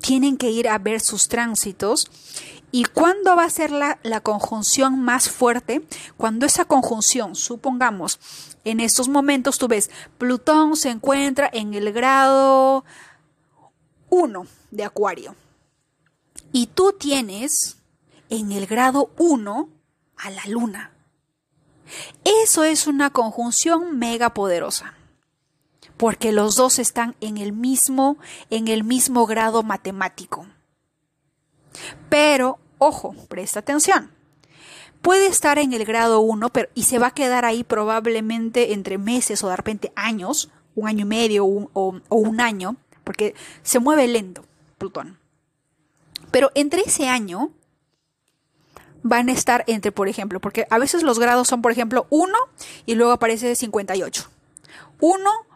[0.00, 2.10] Tienen que ir a ver sus tránsitos.
[2.70, 5.82] ¿Y cuándo va a ser la, la conjunción más fuerte?
[6.16, 8.18] Cuando esa conjunción, supongamos,
[8.64, 12.84] en estos momentos tú ves, Plutón se encuentra en el grado
[14.08, 15.36] 1 de Acuario.
[16.52, 17.76] Y tú tienes
[18.30, 19.68] en el grado 1
[20.16, 20.92] a la Luna.
[22.24, 24.94] Eso es una conjunción mega poderosa.
[26.02, 28.16] Porque los dos están en el mismo
[28.50, 30.48] en el mismo grado matemático.
[32.08, 34.10] Pero ojo, presta atención.
[35.00, 38.98] puede estar en el grado 1 pero, y se va a quedar ahí probablemente entre
[38.98, 42.74] meses o de repente años, un año y medio o, o un año,
[43.04, 44.44] porque se mueve lento
[44.78, 45.20] Plutón.
[46.32, 47.52] Pero entre ese año
[49.04, 52.36] van a estar entre, por ejemplo, porque a veces los grados son, por ejemplo, 1
[52.86, 54.28] y luego aparece 58.
[54.98, 55.51] 1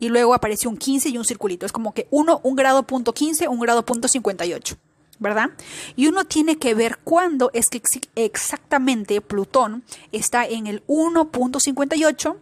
[0.00, 1.66] y luego aparece un 15 y un circulito.
[1.66, 4.76] Es como que 1, un grado punto 15, un grado punto 58.
[5.20, 5.50] ¿verdad?
[5.96, 7.82] Y uno tiene que ver cuándo es que
[8.14, 12.36] exactamente Plutón está en el 1.58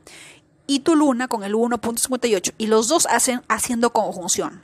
[0.68, 4.62] y tu luna con el 1.58 y los dos hacen haciendo conjunción.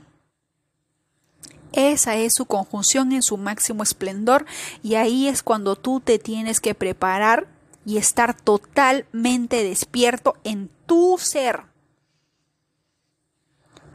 [1.73, 4.45] Esa es su conjunción en su máximo esplendor
[4.81, 7.47] y ahí es cuando tú te tienes que preparar
[7.85, 11.63] y estar totalmente despierto en tu ser.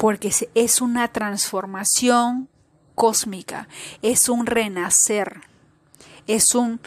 [0.00, 2.48] Porque es una transformación
[2.94, 3.68] cósmica,
[4.00, 5.42] es un renacer,
[6.26, 6.80] es un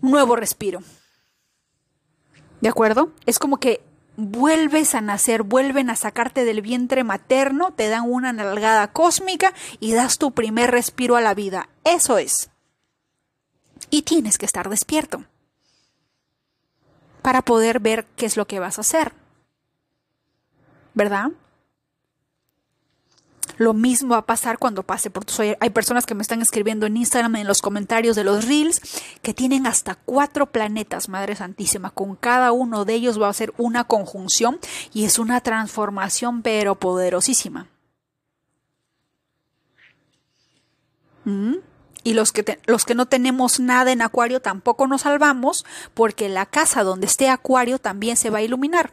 [0.00, 0.78] nuevo respiro.
[2.60, 3.10] ¿De acuerdo?
[3.26, 3.82] Es como que
[4.16, 9.92] vuelves a nacer, vuelven a sacarte del vientre materno, te dan una nalgada cósmica y
[9.92, 11.68] das tu primer respiro a la vida.
[11.82, 12.48] Eso es.
[13.90, 15.24] Y tienes que estar despierto
[17.22, 19.14] para poder ver qué es lo que vas a hacer.
[20.94, 21.32] ¿Verdad?
[23.56, 26.86] Lo mismo va a pasar cuando pase por tu Hay personas que me están escribiendo
[26.86, 28.80] en Instagram en los comentarios de los reels
[29.22, 31.90] que tienen hasta cuatro planetas, Madre Santísima.
[31.90, 34.58] Con cada uno de ellos va a ser una conjunción
[34.92, 37.68] y es una transformación pero poderosísima.
[41.24, 41.56] ¿Mm?
[42.02, 46.44] Y los que, los que no tenemos nada en Acuario tampoco nos salvamos porque la
[46.44, 48.92] casa donde esté Acuario también se va a iluminar.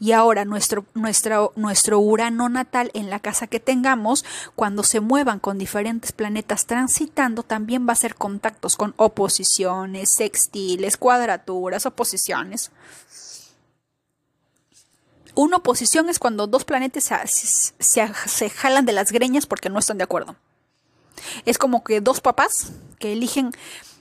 [0.00, 4.24] Y ahora nuestro, nuestro, Urano natal en la casa que tengamos,
[4.54, 10.96] cuando se muevan con diferentes planetas transitando, también va a ser contactos con oposiciones, sextiles,
[10.96, 12.70] cuadraturas, oposiciones.
[15.34, 19.78] Una oposición es cuando dos planetas se, se, se, jalan de las greñas porque no
[19.78, 20.36] están de acuerdo.
[21.44, 23.52] Es como que dos papás que eligen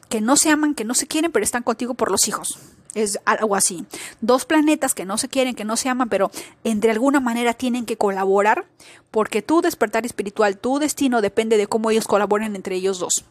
[0.10, 2.58] que no se aman, que no se quieren, pero están contigo por los hijos
[2.96, 3.86] es algo así.
[4.22, 6.32] Dos planetas que no se quieren, que no se aman, pero
[6.64, 8.66] entre alguna manera tienen que colaborar
[9.12, 13.26] porque tu despertar espiritual, tu destino depende de cómo ellos colaboren entre ellos dos.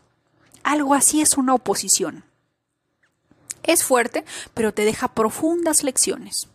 [0.62, 2.24] Algo así es una oposición.
[3.62, 6.48] Es fuerte, pero te deja profundas lecciones.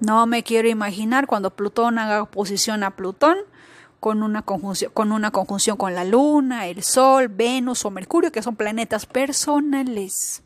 [0.00, 3.38] No me quiero imaginar cuando Plutón haga oposición a Plutón
[4.00, 8.42] con una, conjunción, con una conjunción con la Luna, el Sol, Venus o Mercurio, que
[8.42, 10.42] son planetas personales.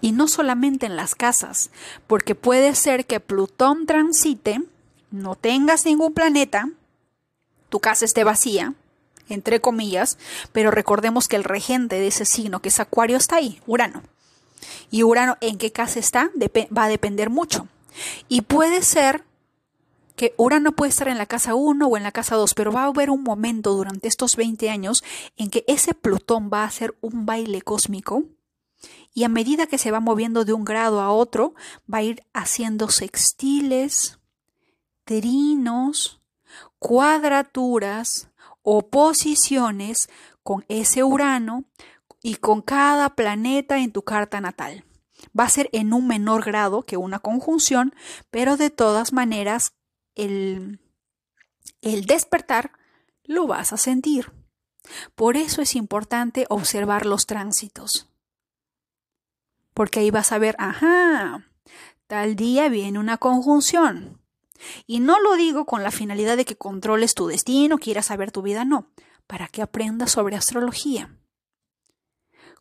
[0.00, 1.70] Y no solamente en las casas,
[2.06, 4.60] porque puede ser que Plutón transite,
[5.10, 6.68] no tengas ningún planeta,
[7.68, 8.74] tu casa esté vacía,
[9.28, 10.18] entre comillas,
[10.52, 14.02] pero recordemos que el regente de ese signo, que es Acuario, está ahí, Urano.
[14.90, 16.30] Y Urano, ¿en qué casa está?
[16.76, 17.68] va a depender mucho.
[18.28, 19.24] Y puede ser
[20.16, 22.84] que Urano puede estar en la casa 1 o en la casa 2, pero va
[22.84, 25.02] a haber un momento durante estos 20 años
[25.36, 28.24] en que ese Plutón va a hacer un baile cósmico
[29.12, 31.54] y a medida que se va moviendo de un grado a otro,
[31.92, 34.18] va a ir haciendo sextiles,
[35.04, 36.20] trinos,
[36.78, 38.28] cuadraturas,
[38.62, 40.08] oposiciones
[40.42, 41.64] con ese Urano
[42.22, 44.84] y con cada planeta en tu carta natal.
[45.38, 47.94] Va a ser en un menor grado que una conjunción,
[48.30, 49.74] pero de todas maneras
[50.14, 50.80] el,
[51.80, 52.72] el despertar,
[53.24, 54.32] lo vas a sentir.
[55.14, 58.10] Por eso es importante observar los tránsitos.
[59.72, 61.46] Porque ahí vas a ver, ajá,
[62.06, 64.20] tal día viene una conjunción.
[64.86, 68.42] Y no lo digo con la finalidad de que controles tu destino, quieras saber tu
[68.42, 68.88] vida, no,
[69.26, 71.18] para que aprendas sobre astrología.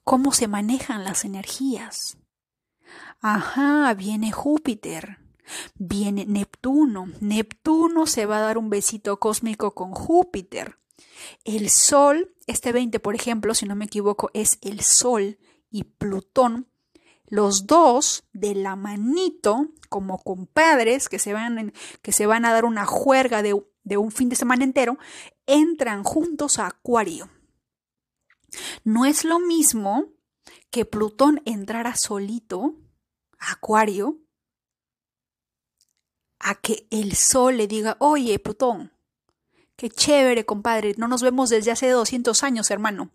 [0.04, 2.18] Cómo se manejan las energías.
[3.22, 5.23] Ajá, viene Júpiter.
[5.76, 7.08] Viene Neptuno.
[7.20, 10.78] Neptuno se va a dar un besito cósmico con Júpiter.
[11.44, 15.38] El Sol, este 20 por ejemplo, si no me equivoco, es el Sol
[15.70, 16.68] y Plutón.
[17.28, 22.66] Los dos de la manito, como compadres que se van, que se van a dar
[22.66, 24.98] una juerga de, de un fin de semana entero,
[25.46, 27.30] entran juntos a Acuario.
[28.84, 30.06] No es lo mismo
[30.70, 32.76] que Plutón entrara solito
[33.40, 34.23] a Acuario
[36.44, 38.92] a que el sol le diga, oye, Plutón,
[39.76, 43.10] qué chévere, compadre, no nos vemos desde hace 200 años, hermano.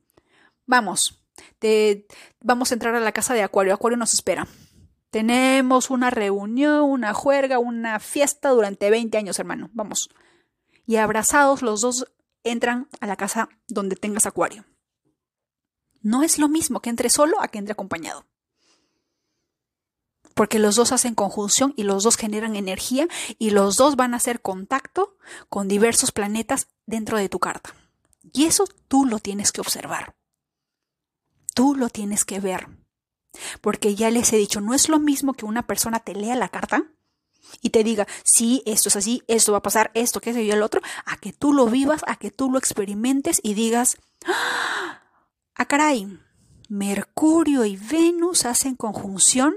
[0.66, 1.22] Vamos,
[1.58, 2.06] te,
[2.40, 4.48] vamos a entrar a la casa de Acuario, Acuario nos espera.
[5.10, 9.70] Tenemos una reunión, una juerga, una fiesta durante 20 años, hermano.
[9.72, 10.10] Vamos.
[10.86, 12.06] Y abrazados los dos
[12.44, 14.64] entran a la casa donde tengas Acuario.
[16.02, 18.26] No es lo mismo que entre solo a que entre acompañado.
[20.38, 23.08] Porque los dos hacen conjunción y los dos generan energía
[23.40, 25.16] y los dos van a hacer contacto
[25.48, 27.74] con diversos planetas dentro de tu carta.
[28.32, 30.14] Y eso tú lo tienes que observar.
[31.54, 32.68] Tú lo tienes que ver.
[33.60, 36.50] Porque ya les he dicho, no es lo mismo que una persona te lea la
[36.50, 36.84] carta
[37.60, 40.54] y te diga, sí, esto es así, esto va a pasar, esto, qué sé yo,
[40.54, 45.02] el otro, a que tú lo vivas, a que tú lo experimentes y digas, ¡ah,
[45.56, 46.16] ah caray!
[46.68, 49.56] Mercurio y Venus hacen conjunción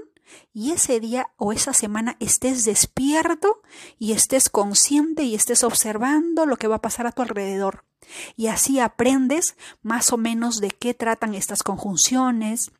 [0.52, 3.62] y ese día o esa semana estés despierto
[3.98, 7.84] y estés consciente y estés observando lo que va a pasar a tu alrededor.
[8.36, 12.72] Y así aprendes más o menos de qué tratan estas conjunciones,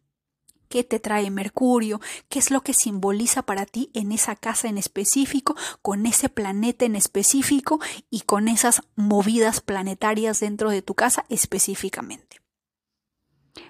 [0.68, 2.00] qué te trae Mercurio,
[2.30, 6.86] qué es lo que simboliza para ti en esa casa en específico, con ese planeta
[6.86, 7.78] en específico
[8.08, 12.40] y con esas movidas planetarias dentro de tu casa específicamente.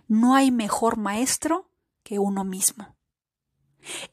[0.07, 1.69] No hay mejor maestro
[2.05, 2.95] que uno mismo.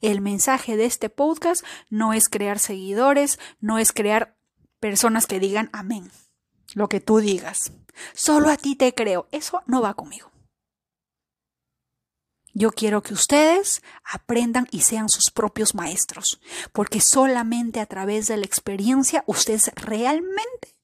[0.01, 4.37] El mensaje de este podcast no es crear seguidores, no es crear
[4.79, 6.11] personas que digan amén,
[6.73, 7.71] lo que tú digas.
[8.13, 9.27] Solo a ti te creo.
[9.31, 10.31] Eso no va conmigo.
[12.53, 16.41] Yo quiero que ustedes aprendan y sean sus propios maestros,
[16.73, 20.75] porque solamente a través de la experiencia ustedes realmente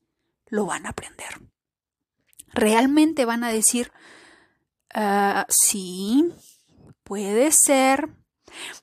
[0.47, 1.41] lo van a aprender.
[2.53, 3.91] Realmente van a decir,
[4.93, 6.31] ah, sí,
[7.03, 8.09] puede ser,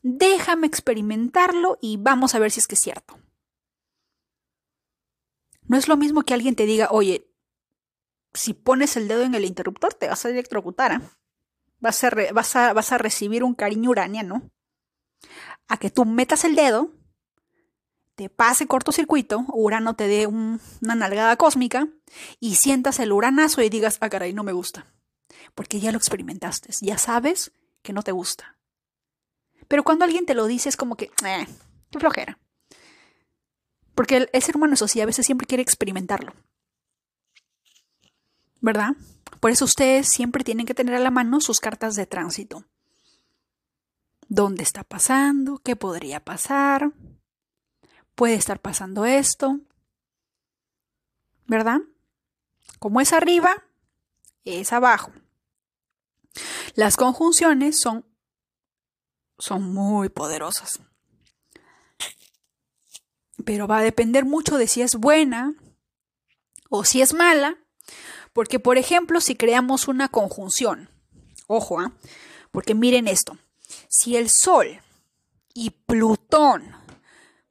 [0.02, 3.18] déjame experimentarlo y vamos a ver si es que es cierto.
[5.62, 7.26] No es lo mismo que alguien te diga, oye,
[8.34, 10.92] si pones el dedo en el interruptor te vas a electrocutar.
[10.92, 11.02] a,
[11.80, 12.04] vas
[12.56, 14.50] a, vas a recibir un cariño uraniano
[15.68, 16.90] a que tú metas el dedo,
[18.14, 21.88] te pase cortocircuito, Urano te dé una nalgada cósmica
[22.40, 24.86] y sientas el uranazo y digas, ah, caray, no me gusta.
[25.54, 27.52] Porque ya lo experimentaste, ya sabes
[27.82, 28.58] que no te gusta.
[29.72, 31.46] Pero cuando alguien te lo dice es como que, eh,
[31.90, 32.38] qué flojera.
[33.94, 36.34] Porque el, ser humano es así, a veces siempre quiere experimentarlo.
[38.60, 38.90] ¿Verdad?
[39.40, 42.66] Por eso ustedes siempre tienen que tener a la mano sus cartas de tránsito.
[44.28, 45.56] ¿Dónde está pasando?
[45.56, 46.92] ¿Qué podría pasar?
[48.14, 49.58] ¿Puede estar pasando esto?
[51.46, 51.80] ¿Verdad?
[52.78, 53.64] Como es arriba,
[54.44, 55.12] es abajo.
[56.74, 58.04] Las conjunciones son,
[59.42, 60.78] son muy poderosas.
[63.44, 65.52] Pero va a depender mucho de si es buena
[66.70, 67.58] o si es mala
[68.32, 70.90] porque, por ejemplo, si creamos una conjunción,
[71.48, 71.92] ojo, ¿ah?
[72.52, 73.36] porque miren esto,
[73.88, 74.80] si el Sol
[75.54, 76.76] y Plutón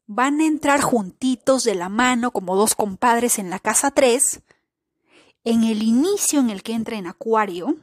[0.08, 4.40] van a entrar juntitos de la mano como dos compadres en la casa 3,
[5.44, 7.76] en el inicio en el que entra en Acuario,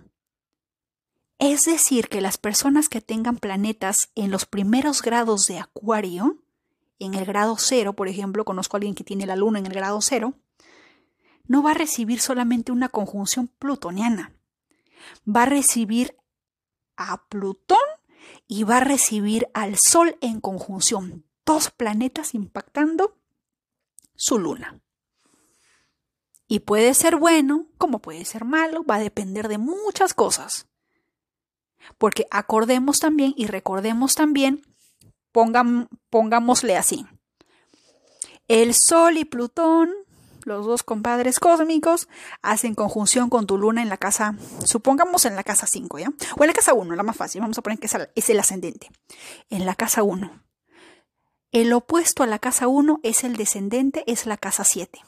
[1.39, 6.39] es decir, que las personas que tengan planetas en los primeros grados de Acuario,
[6.99, 9.73] en el grado cero, por ejemplo, conozco a alguien que tiene la luna en el
[9.73, 10.35] grado cero,
[11.47, 14.33] no va a recibir solamente una conjunción plutoniana,
[15.27, 16.17] va a recibir
[16.97, 17.79] a Plutón
[18.49, 23.17] y va a recibir al Sol en conjunción, dos planetas impactando
[24.17, 24.81] su luna.
[26.49, 30.67] Y puede ser bueno, como puede ser malo, va a depender de muchas cosas.
[31.97, 34.63] Porque acordemos también y recordemos también,
[36.11, 37.07] pongámosle así,
[38.49, 39.91] el Sol y Plutón
[40.49, 42.09] los dos compadres cósmicos
[42.43, 46.11] hacen conjunción con tu luna en la casa, supongamos en la casa 5, ¿ya?
[46.37, 48.91] O en la casa 1, la más fácil, vamos a poner que es el ascendente.
[49.51, 50.43] En la casa 1.
[51.53, 54.99] El opuesto a la casa 1 es el descendente, es la casa 7.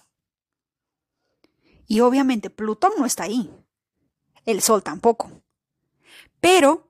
[1.86, 3.50] Y obviamente Plutón no está ahí.
[4.44, 5.30] El Sol tampoco.
[6.40, 6.88] Pero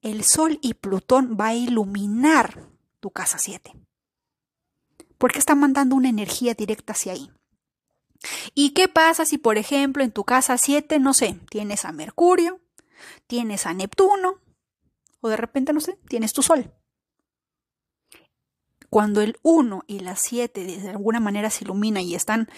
[0.00, 2.68] el Sol y Plutón va a iluminar
[3.00, 3.72] tu casa 7.
[5.18, 7.30] Porque está mandando una energía directa hacia ahí.
[8.54, 12.60] ¿Y qué pasa si, por ejemplo, en tu casa 7, no sé, tienes a Mercurio,
[13.26, 14.40] tienes a Neptuno,
[15.20, 16.72] o de repente, no sé, tienes tu Sol?
[18.90, 22.48] Cuando el 1 y la 7 de alguna manera se iluminan y están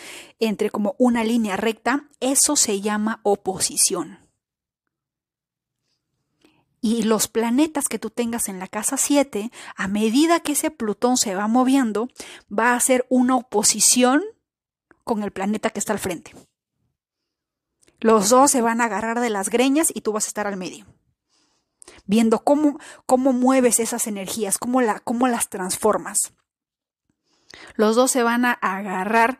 [0.40, 4.23] entre como una línea recta, eso se llama oposición.
[6.84, 11.16] Y los planetas que tú tengas en la casa 7, a medida que ese Plutón
[11.16, 12.10] se va moviendo,
[12.52, 14.22] va a hacer una oposición
[15.02, 16.34] con el planeta que está al frente.
[18.00, 20.58] Los dos se van a agarrar de las greñas y tú vas a estar al
[20.58, 20.84] medio.
[22.04, 26.34] Viendo cómo, cómo mueves esas energías, cómo, la, cómo las transformas.
[27.76, 29.38] Los dos se van a agarrar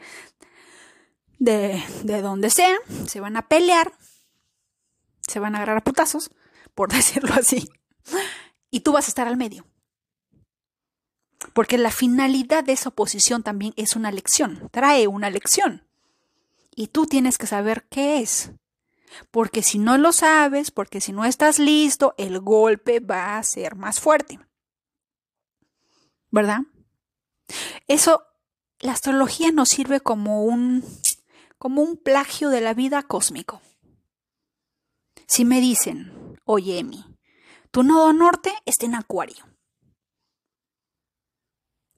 [1.39, 3.93] de, de donde sea, se van a pelear,
[5.21, 6.31] se van a agarrar a putazos,
[6.75, 7.69] por decirlo así,
[8.71, 9.67] y tú vas a estar al medio.
[11.53, 15.87] Porque la finalidad de esa oposición también es una lección, trae una lección.
[16.75, 18.51] Y tú tienes que saber qué es.
[19.31, 23.77] Porque si no lo sabes, porque si no estás listo, el golpe va a ser
[23.77, 24.41] más fuerte.
[26.31, 26.63] ¿Verdad?
[27.87, 28.25] Eso,
[28.81, 30.85] la astrología nos sirve como un,
[31.59, 33.61] como un plagio de la vida cósmico.
[35.29, 37.05] Si me dicen, oye, Emi,
[37.71, 39.45] tu nodo norte está en Acuario.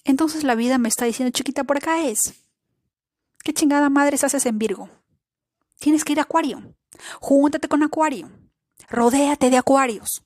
[0.05, 2.35] Entonces la vida me está diciendo, chiquita, por acá es.
[3.43, 4.89] ¿Qué chingada madres haces en Virgo?
[5.79, 6.77] Tienes que ir a Acuario.
[7.21, 8.31] Júntate con Acuario.
[8.89, 10.23] Rodéate de Acuarios.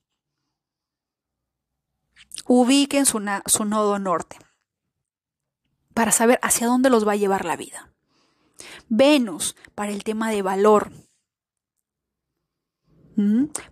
[2.46, 4.38] Ubiquen su nodo norte
[5.94, 7.92] para saber hacia dónde los va a llevar la vida.
[8.88, 10.92] Venus para el tema de valor,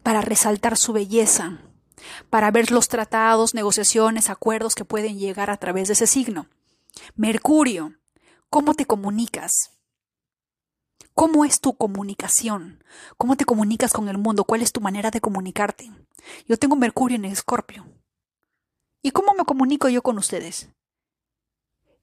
[0.03, 1.59] para resaltar su belleza,
[2.31, 6.49] para ver los tratados, negociaciones, acuerdos que pueden llegar a través de ese signo.
[7.15, 7.95] Mercurio,
[8.51, 9.79] ¿cómo te comunicas?
[11.15, 12.85] ¿Cómo es tu comunicación?
[13.17, 14.45] ¿Cómo te comunicas con el mundo?
[14.45, 15.91] ¿Cuál es tu manera de comunicarte?
[16.47, 17.87] Yo tengo Mercurio en Escorpio.
[19.03, 20.71] ¿Y cómo me comunico yo con ustedes?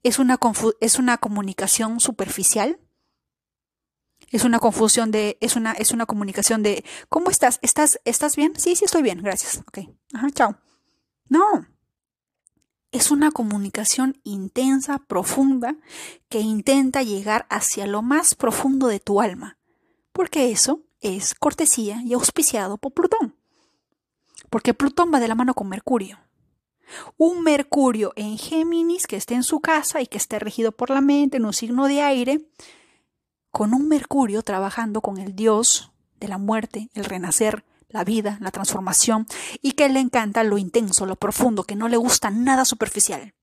[0.03, 0.37] ¿Es una,
[0.81, 2.79] es una comunicación superficial?
[4.35, 7.57] Es una confusión de, es una, es una comunicación de, ¿cómo estás?
[7.61, 8.51] ¿Estás, estás bien?
[8.57, 9.59] Sí, sí estoy bien, gracias.
[9.59, 9.79] Ok,
[10.11, 10.57] ajá, chao.
[11.29, 11.65] No.
[12.91, 15.77] Es una comunicación intensa, profunda,
[16.27, 19.57] que intenta llegar hacia lo más profundo de tu alma,
[20.11, 23.37] porque eso es cortesía y auspiciado por Plutón.
[24.49, 26.19] Porque Plutón va de la mano con Mercurio.
[27.15, 30.99] Un Mercurio en Géminis que esté en su casa y que esté regido por la
[30.99, 32.41] mente en un signo de aire,
[33.55, 38.51] con un Mercurio trabajando con el dios de la muerte, el renacer, la vida, la
[38.51, 39.27] transformación,
[39.61, 43.33] y que le encanta lo intenso, lo profundo, que no le gusta nada superficial.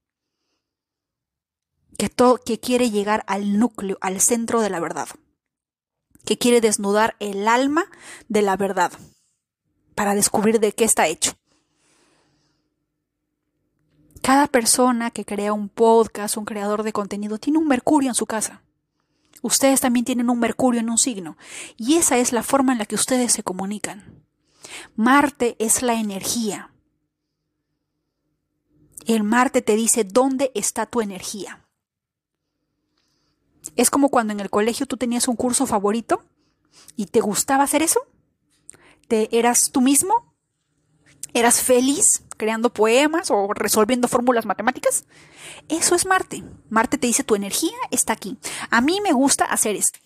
[1.97, 2.11] Que,
[2.45, 5.09] que quiere llegar al núcleo, al centro de la verdad.
[6.27, 7.87] Que quiere desnudar el alma
[8.29, 8.93] de la verdad
[9.95, 11.33] para descubrir de qué está hecho.
[14.21, 18.27] Cada persona que crea un podcast, un creador de contenido, tiene un Mercurio en su
[18.27, 18.63] casa.
[19.43, 21.37] Ustedes también tienen un Mercurio en un signo
[21.77, 24.25] y esa es la forma en la que ustedes se comunican.
[24.97, 26.71] Marte es la energía.
[29.05, 31.67] El Marte te dice dónde está tu energía.
[33.75, 36.25] Es como cuando en el colegio tú tenías un curso favorito
[36.97, 38.01] y te gustaba hacer eso.
[39.09, 40.35] Te eras tú mismo,
[41.35, 45.05] eras feliz creando poemas o resolviendo fórmulas matemáticas.
[45.69, 46.43] Eso es Marte.
[46.71, 48.37] Marte te dice tu energía está aquí.
[48.69, 50.01] A mí me gusta hacer esto.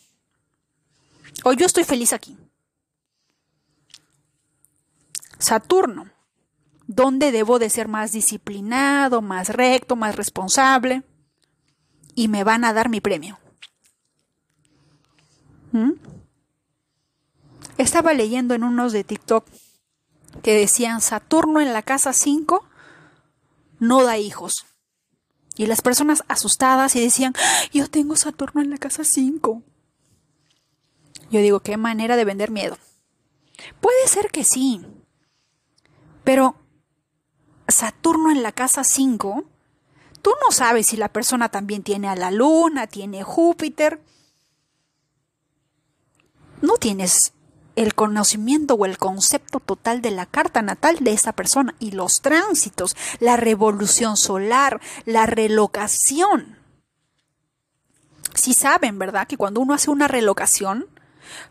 [1.44, 2.36] O yo estoy feliz aquí.
[5.38, 6.10] Saturno.
[6.86, 11.04] ¿Dónde debo de ser más disciplinado, más recto, más responsable?
[12.14, 13.38] Y me van a dar mi premio.
[15.72, 15.92] ¿Mm?
[17.78, 19.46] Estaba leyendo en unos de TikTok
[20.42, 22.66] que decían Saturno en la casa 5
[23.78, 24.66] no da hijos.
[25.56, 27.34] Y las personas asustadas y decían,
[27.72, 29.62] yo tengo Saturno en la casa 5.
[31.30, 32.76] Yo digo, qué manera de vender miedo.
[33.80, 34.84] Puede ser que sí,
[36.24, 36.56] pero
[37.68, 39.44] Saturno en la casa 5,
[40.22, 44.00] tú no sabes si la persona también tiene a la Luna, tiene Júpiter.
[46.60, 47.32] No tienes
[47.76, 52.22] el conocimiento o el concepto total de la carta natal de esa persona y los
[52.22, 56.58] tránsitos, la revolución solar, la relocación.
[58.34, 59.26] Si saben, ¿verdad?
[59.28, 60.86] Que cuando uno hace una relocación,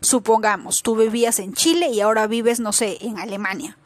[0.00, 3.78] supongamos, tú vivías en Chile y ahora vives, no sé, en Alemania.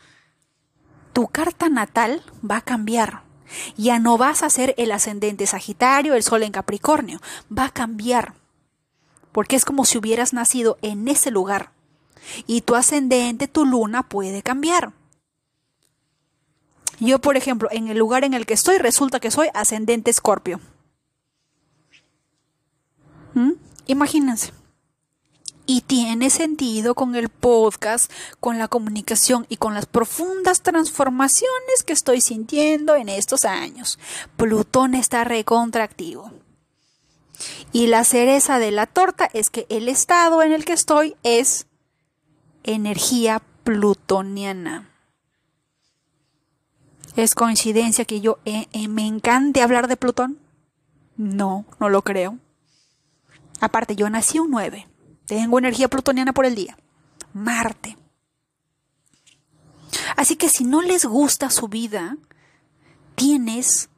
[1.12, 3.22] Tu carta natal va a cambiar.
[3.76, 7.20] Ya no vas a ser el ascendente Sagitario, el Sol en Capricornio.
[7.56, 8.34] Va a cambiar.
[9.32, 11.72] Porque es como si hubieras nacido en ese lugar
[12.46, 14.92] y tu ascendente, tu luna puede cambiar.
[17.00, 20.60] Yo, por ejemplo, en el lugar en el que estoy, resulta que soy ascendente escorpio.
[23.34, 23.52] ¿Mm?
[23.86, 24.52] Imagínense.
[25.64, 31.92] Y tiene sentido con el podcast, con la comunicación y con las profundas transformaciones que
[31.92, 33.98] estoy sintiendo en estos años.
[34.36, 36.32] Plutón está recontractivo.
[37.72, 41.66] Y la cereza de la torta es que el estado en el que estoy es
[42.64, 44.90] energía plutoniana.
[47.16, 50.38] ¿Es coincidencia que yo eh, eh, me encante hablar de Plutón?
[51.16, 52.38] No, no lo creo.
[53.60, 54.88] Aparte, yo nací un 9.
[55.26, 56.78] Tengo energía plutoniana por el día.
[57.32, 57.96] Marte.
[60.16, 62.16] Así que si no les gusta su vida,
[63.16, 63.89] tienes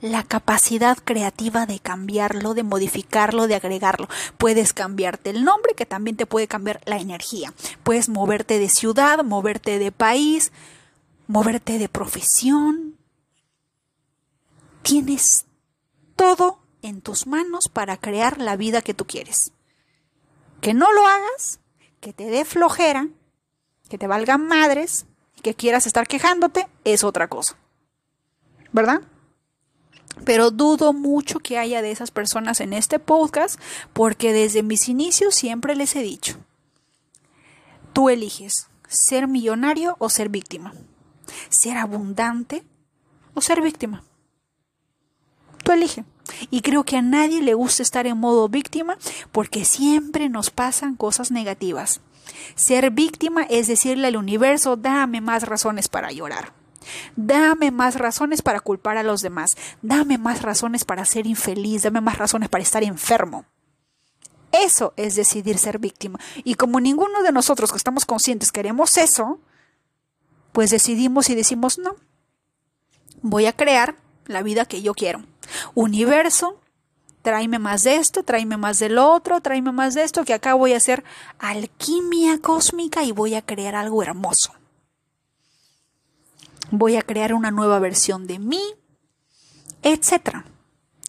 [0.00, 4.08] la capacidad creativa de cambiarlo, de modificarlo, de agregarlo.
[4.36, 7.52] Puedes cambiarte el nombre, que también te puede cambiar la energía.
[7.82, 10.52] Puedes moverte de ciudad, moverte de país,
[11.26, 12.96] moverte de profesión.
[14.82, 15.46] Tienes
[16.16, 19.52] todo en tus manos para crear la vida que tú quieres.
[20.60, 21.60] Que no lo hagas,
[22.00, 23.08] que te dé flojera,
[23.88, 25.06] que te valgan madres,
[25.42, 27.56] que quieras estar quejándote, es otra cosa.
[28.72, 29.02] ¿Verdad?
[30.24, 33.60] Pero dudo mucho que haya de esas personas en este podcast
[33.92, 36.36] porque desde mis inicios siempre les he dicho,
[37.92, 40.72] tú eliges ser millonario o ser víctima,
[41.48, 42.64] ser abundante
[43.34, 44.02] o ser víctima.
[45.62, 46.04] Tú eliges.
[46.50, 48.98] Y creo que a nadie le gusta estar en modo víctima
[49.32, 52.00] porque siempre nos pasan cosas negativas.
[52.54, 56.57] Ser víctima es decirle al universo, dame más razones para llorar.
[57.16, 59.56] Dame más razones para culpar a los demás.
[59.82, 61.82] Dame más razones para ser infeliz.
[61.82, 63.44] Dame más razones para estar enfermo.
[64.52, 66.18] Eso es decidir ser víctima.
[66.44, 69.40] Y como ninguno de nosotros que estamos conscientes queremos eso,
[70.52, 71.96] pues decidimos y decimos, no,
[73.20, 75.22] voy a crear la vida que yo quiero.
[75.74, 76.60] Universo,
[77.22, 80.72] tráeme más de esto, tráeme más del otro, tráeme más de esto, que acá voy
[80.72, 81.04] a hacer
[81.38, 84.54] alquimia cósmica y voy a crear algo hermoso
[86.70, 88.62] voy a crear una nueva versión de mí,
[89.82, 90.44] etc.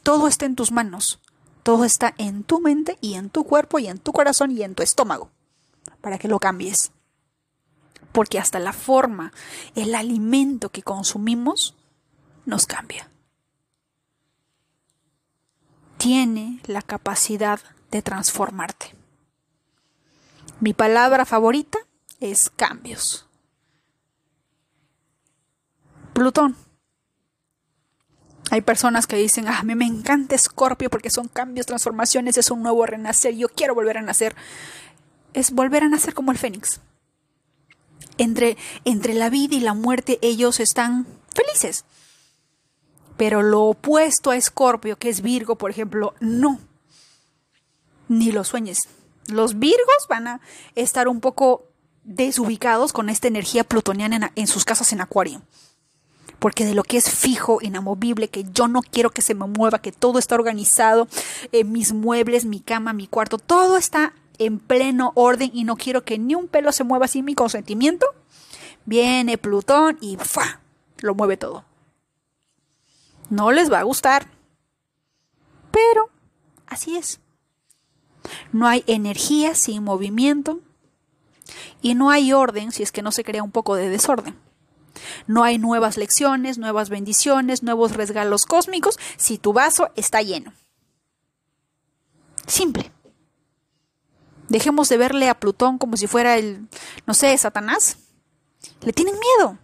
[0.04, 1.20] Todo está en tus manos,
[1.64, 4.76] todo está en tu mente y en tu cuerpo y en tu corazón y en
[4.76, 5.32] tu estómago,
[6.02, 6.92] para que lo cambies.
[8.12, 9.32] Porque hasta la forma,
[9.76, 11.76] el alimento que consumimos,
[12.46, 13.10] nos cambia.
[15.98, 17.60] Tiene la capacidad
[17.92, 18.96] de transformarte.
[20.60, 21.78] Mi palabra favorita
[22.20, 23.29] es cambios.
[26.20, 26.58] Plutón.
[28.52, 32.52] Hay personas que dicen, ah, a mí me encanta Escorpio porque son cambios, transformaciones, es
[32.52, 34.36] un nuevo renacer, yo quiero volver a nacer.
[35.34, 36.82] Es volver a nacer como el Fénix.
[38.18, 41.86] Entre, entre la vida y la muerte ellos están felices.
[43.16, 46.60] Pero lo opuesto a Escorpio, que es Virgo, por ejemplo, no.
[48.10, 48.80] Ni lo sueñes.
[49.28, 50.42] Los Virgos van a
[50.76, 51.70] estar un poco
[52.04, 55.42] desubicados con esta energía plutoniana en, en sus casas en Acuario
[56.40, 59.82] porque de lo que es fijo, inamovible, que yo no quiero que se me mueva,
[59.82, 61.08] que todo está organizado,
[61.52, 66.04] eh, mis muebles, mi cama, mi cuarto, todo está en pleno orden y no quiero
[66.04, 68.08] que ni un pelo se mueva sin mi consentimiento,
[68.86, 70.62] viene Plutón y ¡fua!
[71.02, 71.66] lo mueve todo.
[73.30, 74.28] No les va a gustar,
[75.72, 76.10] pero
[76.66, 77.20] así es.
[78.52, 80.60] No hay energía sin movimiento
[81.82, 84.36] y no hay orden si es que no se crea un poco de desorden.
[85.28, 90.54] No hay nuevas lecciones, nuevas bendiciones, nuevos regalos cósmicos si tu vaso está lleno.
[92.48, 92.92] Simple.
[94.50, 96.68] Dejemos de verle a Plutón como si fuera el,
[97.06, 97.98] no sé, Satanás.
[98.82, 99.60] Le tienen miedo.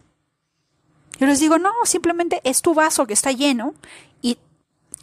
[1.20, 3.74] Yo les digo, no, simplemente es tu vaso que está lleno
[4.22, 4.38] y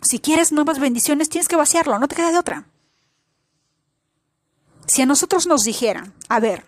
[0.03, 2.67] si quieres nuevas bendiciones tienes que vaciarlo, no te queda de otra.
[4.87, 6.67] Si a nosotros nos dijeran, a ver,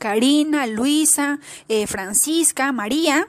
[0.00, 3.28] Karina, Luisa, eh, Francisca, María.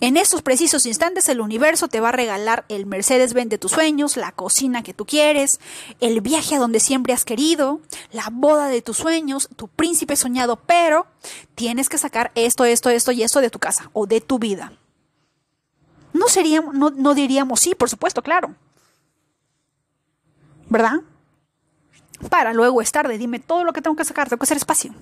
[0.00, 4.16] En estos precisos instantes el universo te va a regalar el Mercedes-Benz de tus sueños,
[4.16, 5.58] la cocina que tú quieres,
[6.00, 7.80] el viaje a donde siempre has querido,
[8.12, 11.06] la boda de tus sueños, tu príncipe soñado, pero
[11.56, 14.72] tienes que sacar esto, esto, esto y esto de tu casa o de tu vida.
[16.12, 18.54] No seríamos, no, no diríamos sí, por supuesto, claro.
[20.68, 21.00] ¿Verdad?
[22.28, 24.94] Para luego estar de dime todo lo que tengo que sacar, tengo que hacer espacio.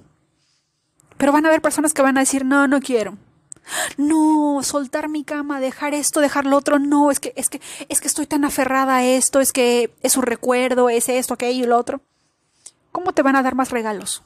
[1.17, 3.17] Pero van a haber personas que van a decir, no, no quiero.
[3.97, 8.01] No, soltar mi cama, dejar esto, dejar lo otro, no, es que, es que, es
[8.01, 11.67] que estoy tan aferrada a esto, es que es un recuerdo, es esto, aquello y
[11.67, 12.01] lo otro.
[12.93, 14.23] ¿Cómo te van a dar más regalos?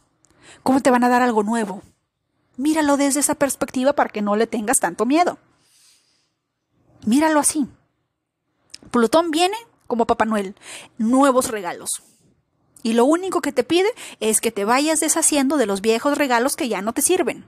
[0.63, 1.83] ¿Cómo te van a dar algo nuevo?
[2.57, 5.39] Míralo desde esa perspectiva para que no le tengas tanto miedo.
[7.05, 7.67] Míralo así.
[8.91, 10.55] Plutón viene como Papá Noel,
[10.99, 12.03] nuevos regalos.
[12.83, 13.89] Y lo único que te pide
[14.21, 17.45] es que te vayas deshaciendo de los viejos regalos que ya no te sirven.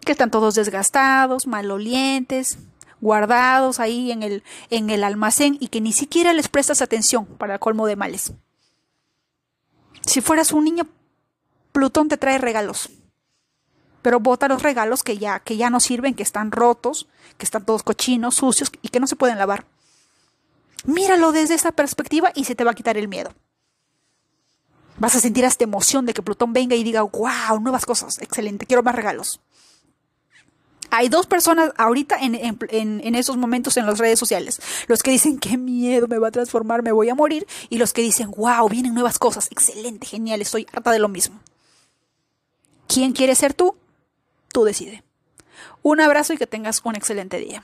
[0.00, 2.58] Que están todos desgastados, malolientes,
[3.00, 7.54] guardados ahí en el, en el almacén y que ni siquiera les prestas atención para
[7.54, 8.32] el colmo de males.
[10.04, 10.86] Si fueras un niño,
[11.72, 12.90] Plutón te trae regalos.
[14.02, 17.64] Pero bota los regalos que ya, que ya no sirven, que están rotos, que están
[17.66, 19.66] todos cochinos, sucios y que no se pueden lavar.
[20.84, 23.34] Míralo desde esa perspectiva y se te va a quitar el miedo.
[24.98, 28.66] Vas a sentir esta emoción de que Plutón venga y diga, wow, nuevas cosas, excelente,
[28.66, 29.40] quiero más regalos.
[30.90, 32.34] Hay dos personas ahorita en,
[32.70, 34.60] en, esos momentos en las redes sociales.
[34.86, 37.46] Los que dicen, qué miedo, me va a transformar, me voy a morir.
[37.68, 41.40] Y los que dicen, wow, vienen nuevas cosas, excelente, genial, estoy harta de lo mismo.
[42.86, 43.76] ¿Quién quieres ser tú?
[44.52, 45.02] Tú decide.
[45.82, 47.62] Un abrazo y que tengas un excelente día.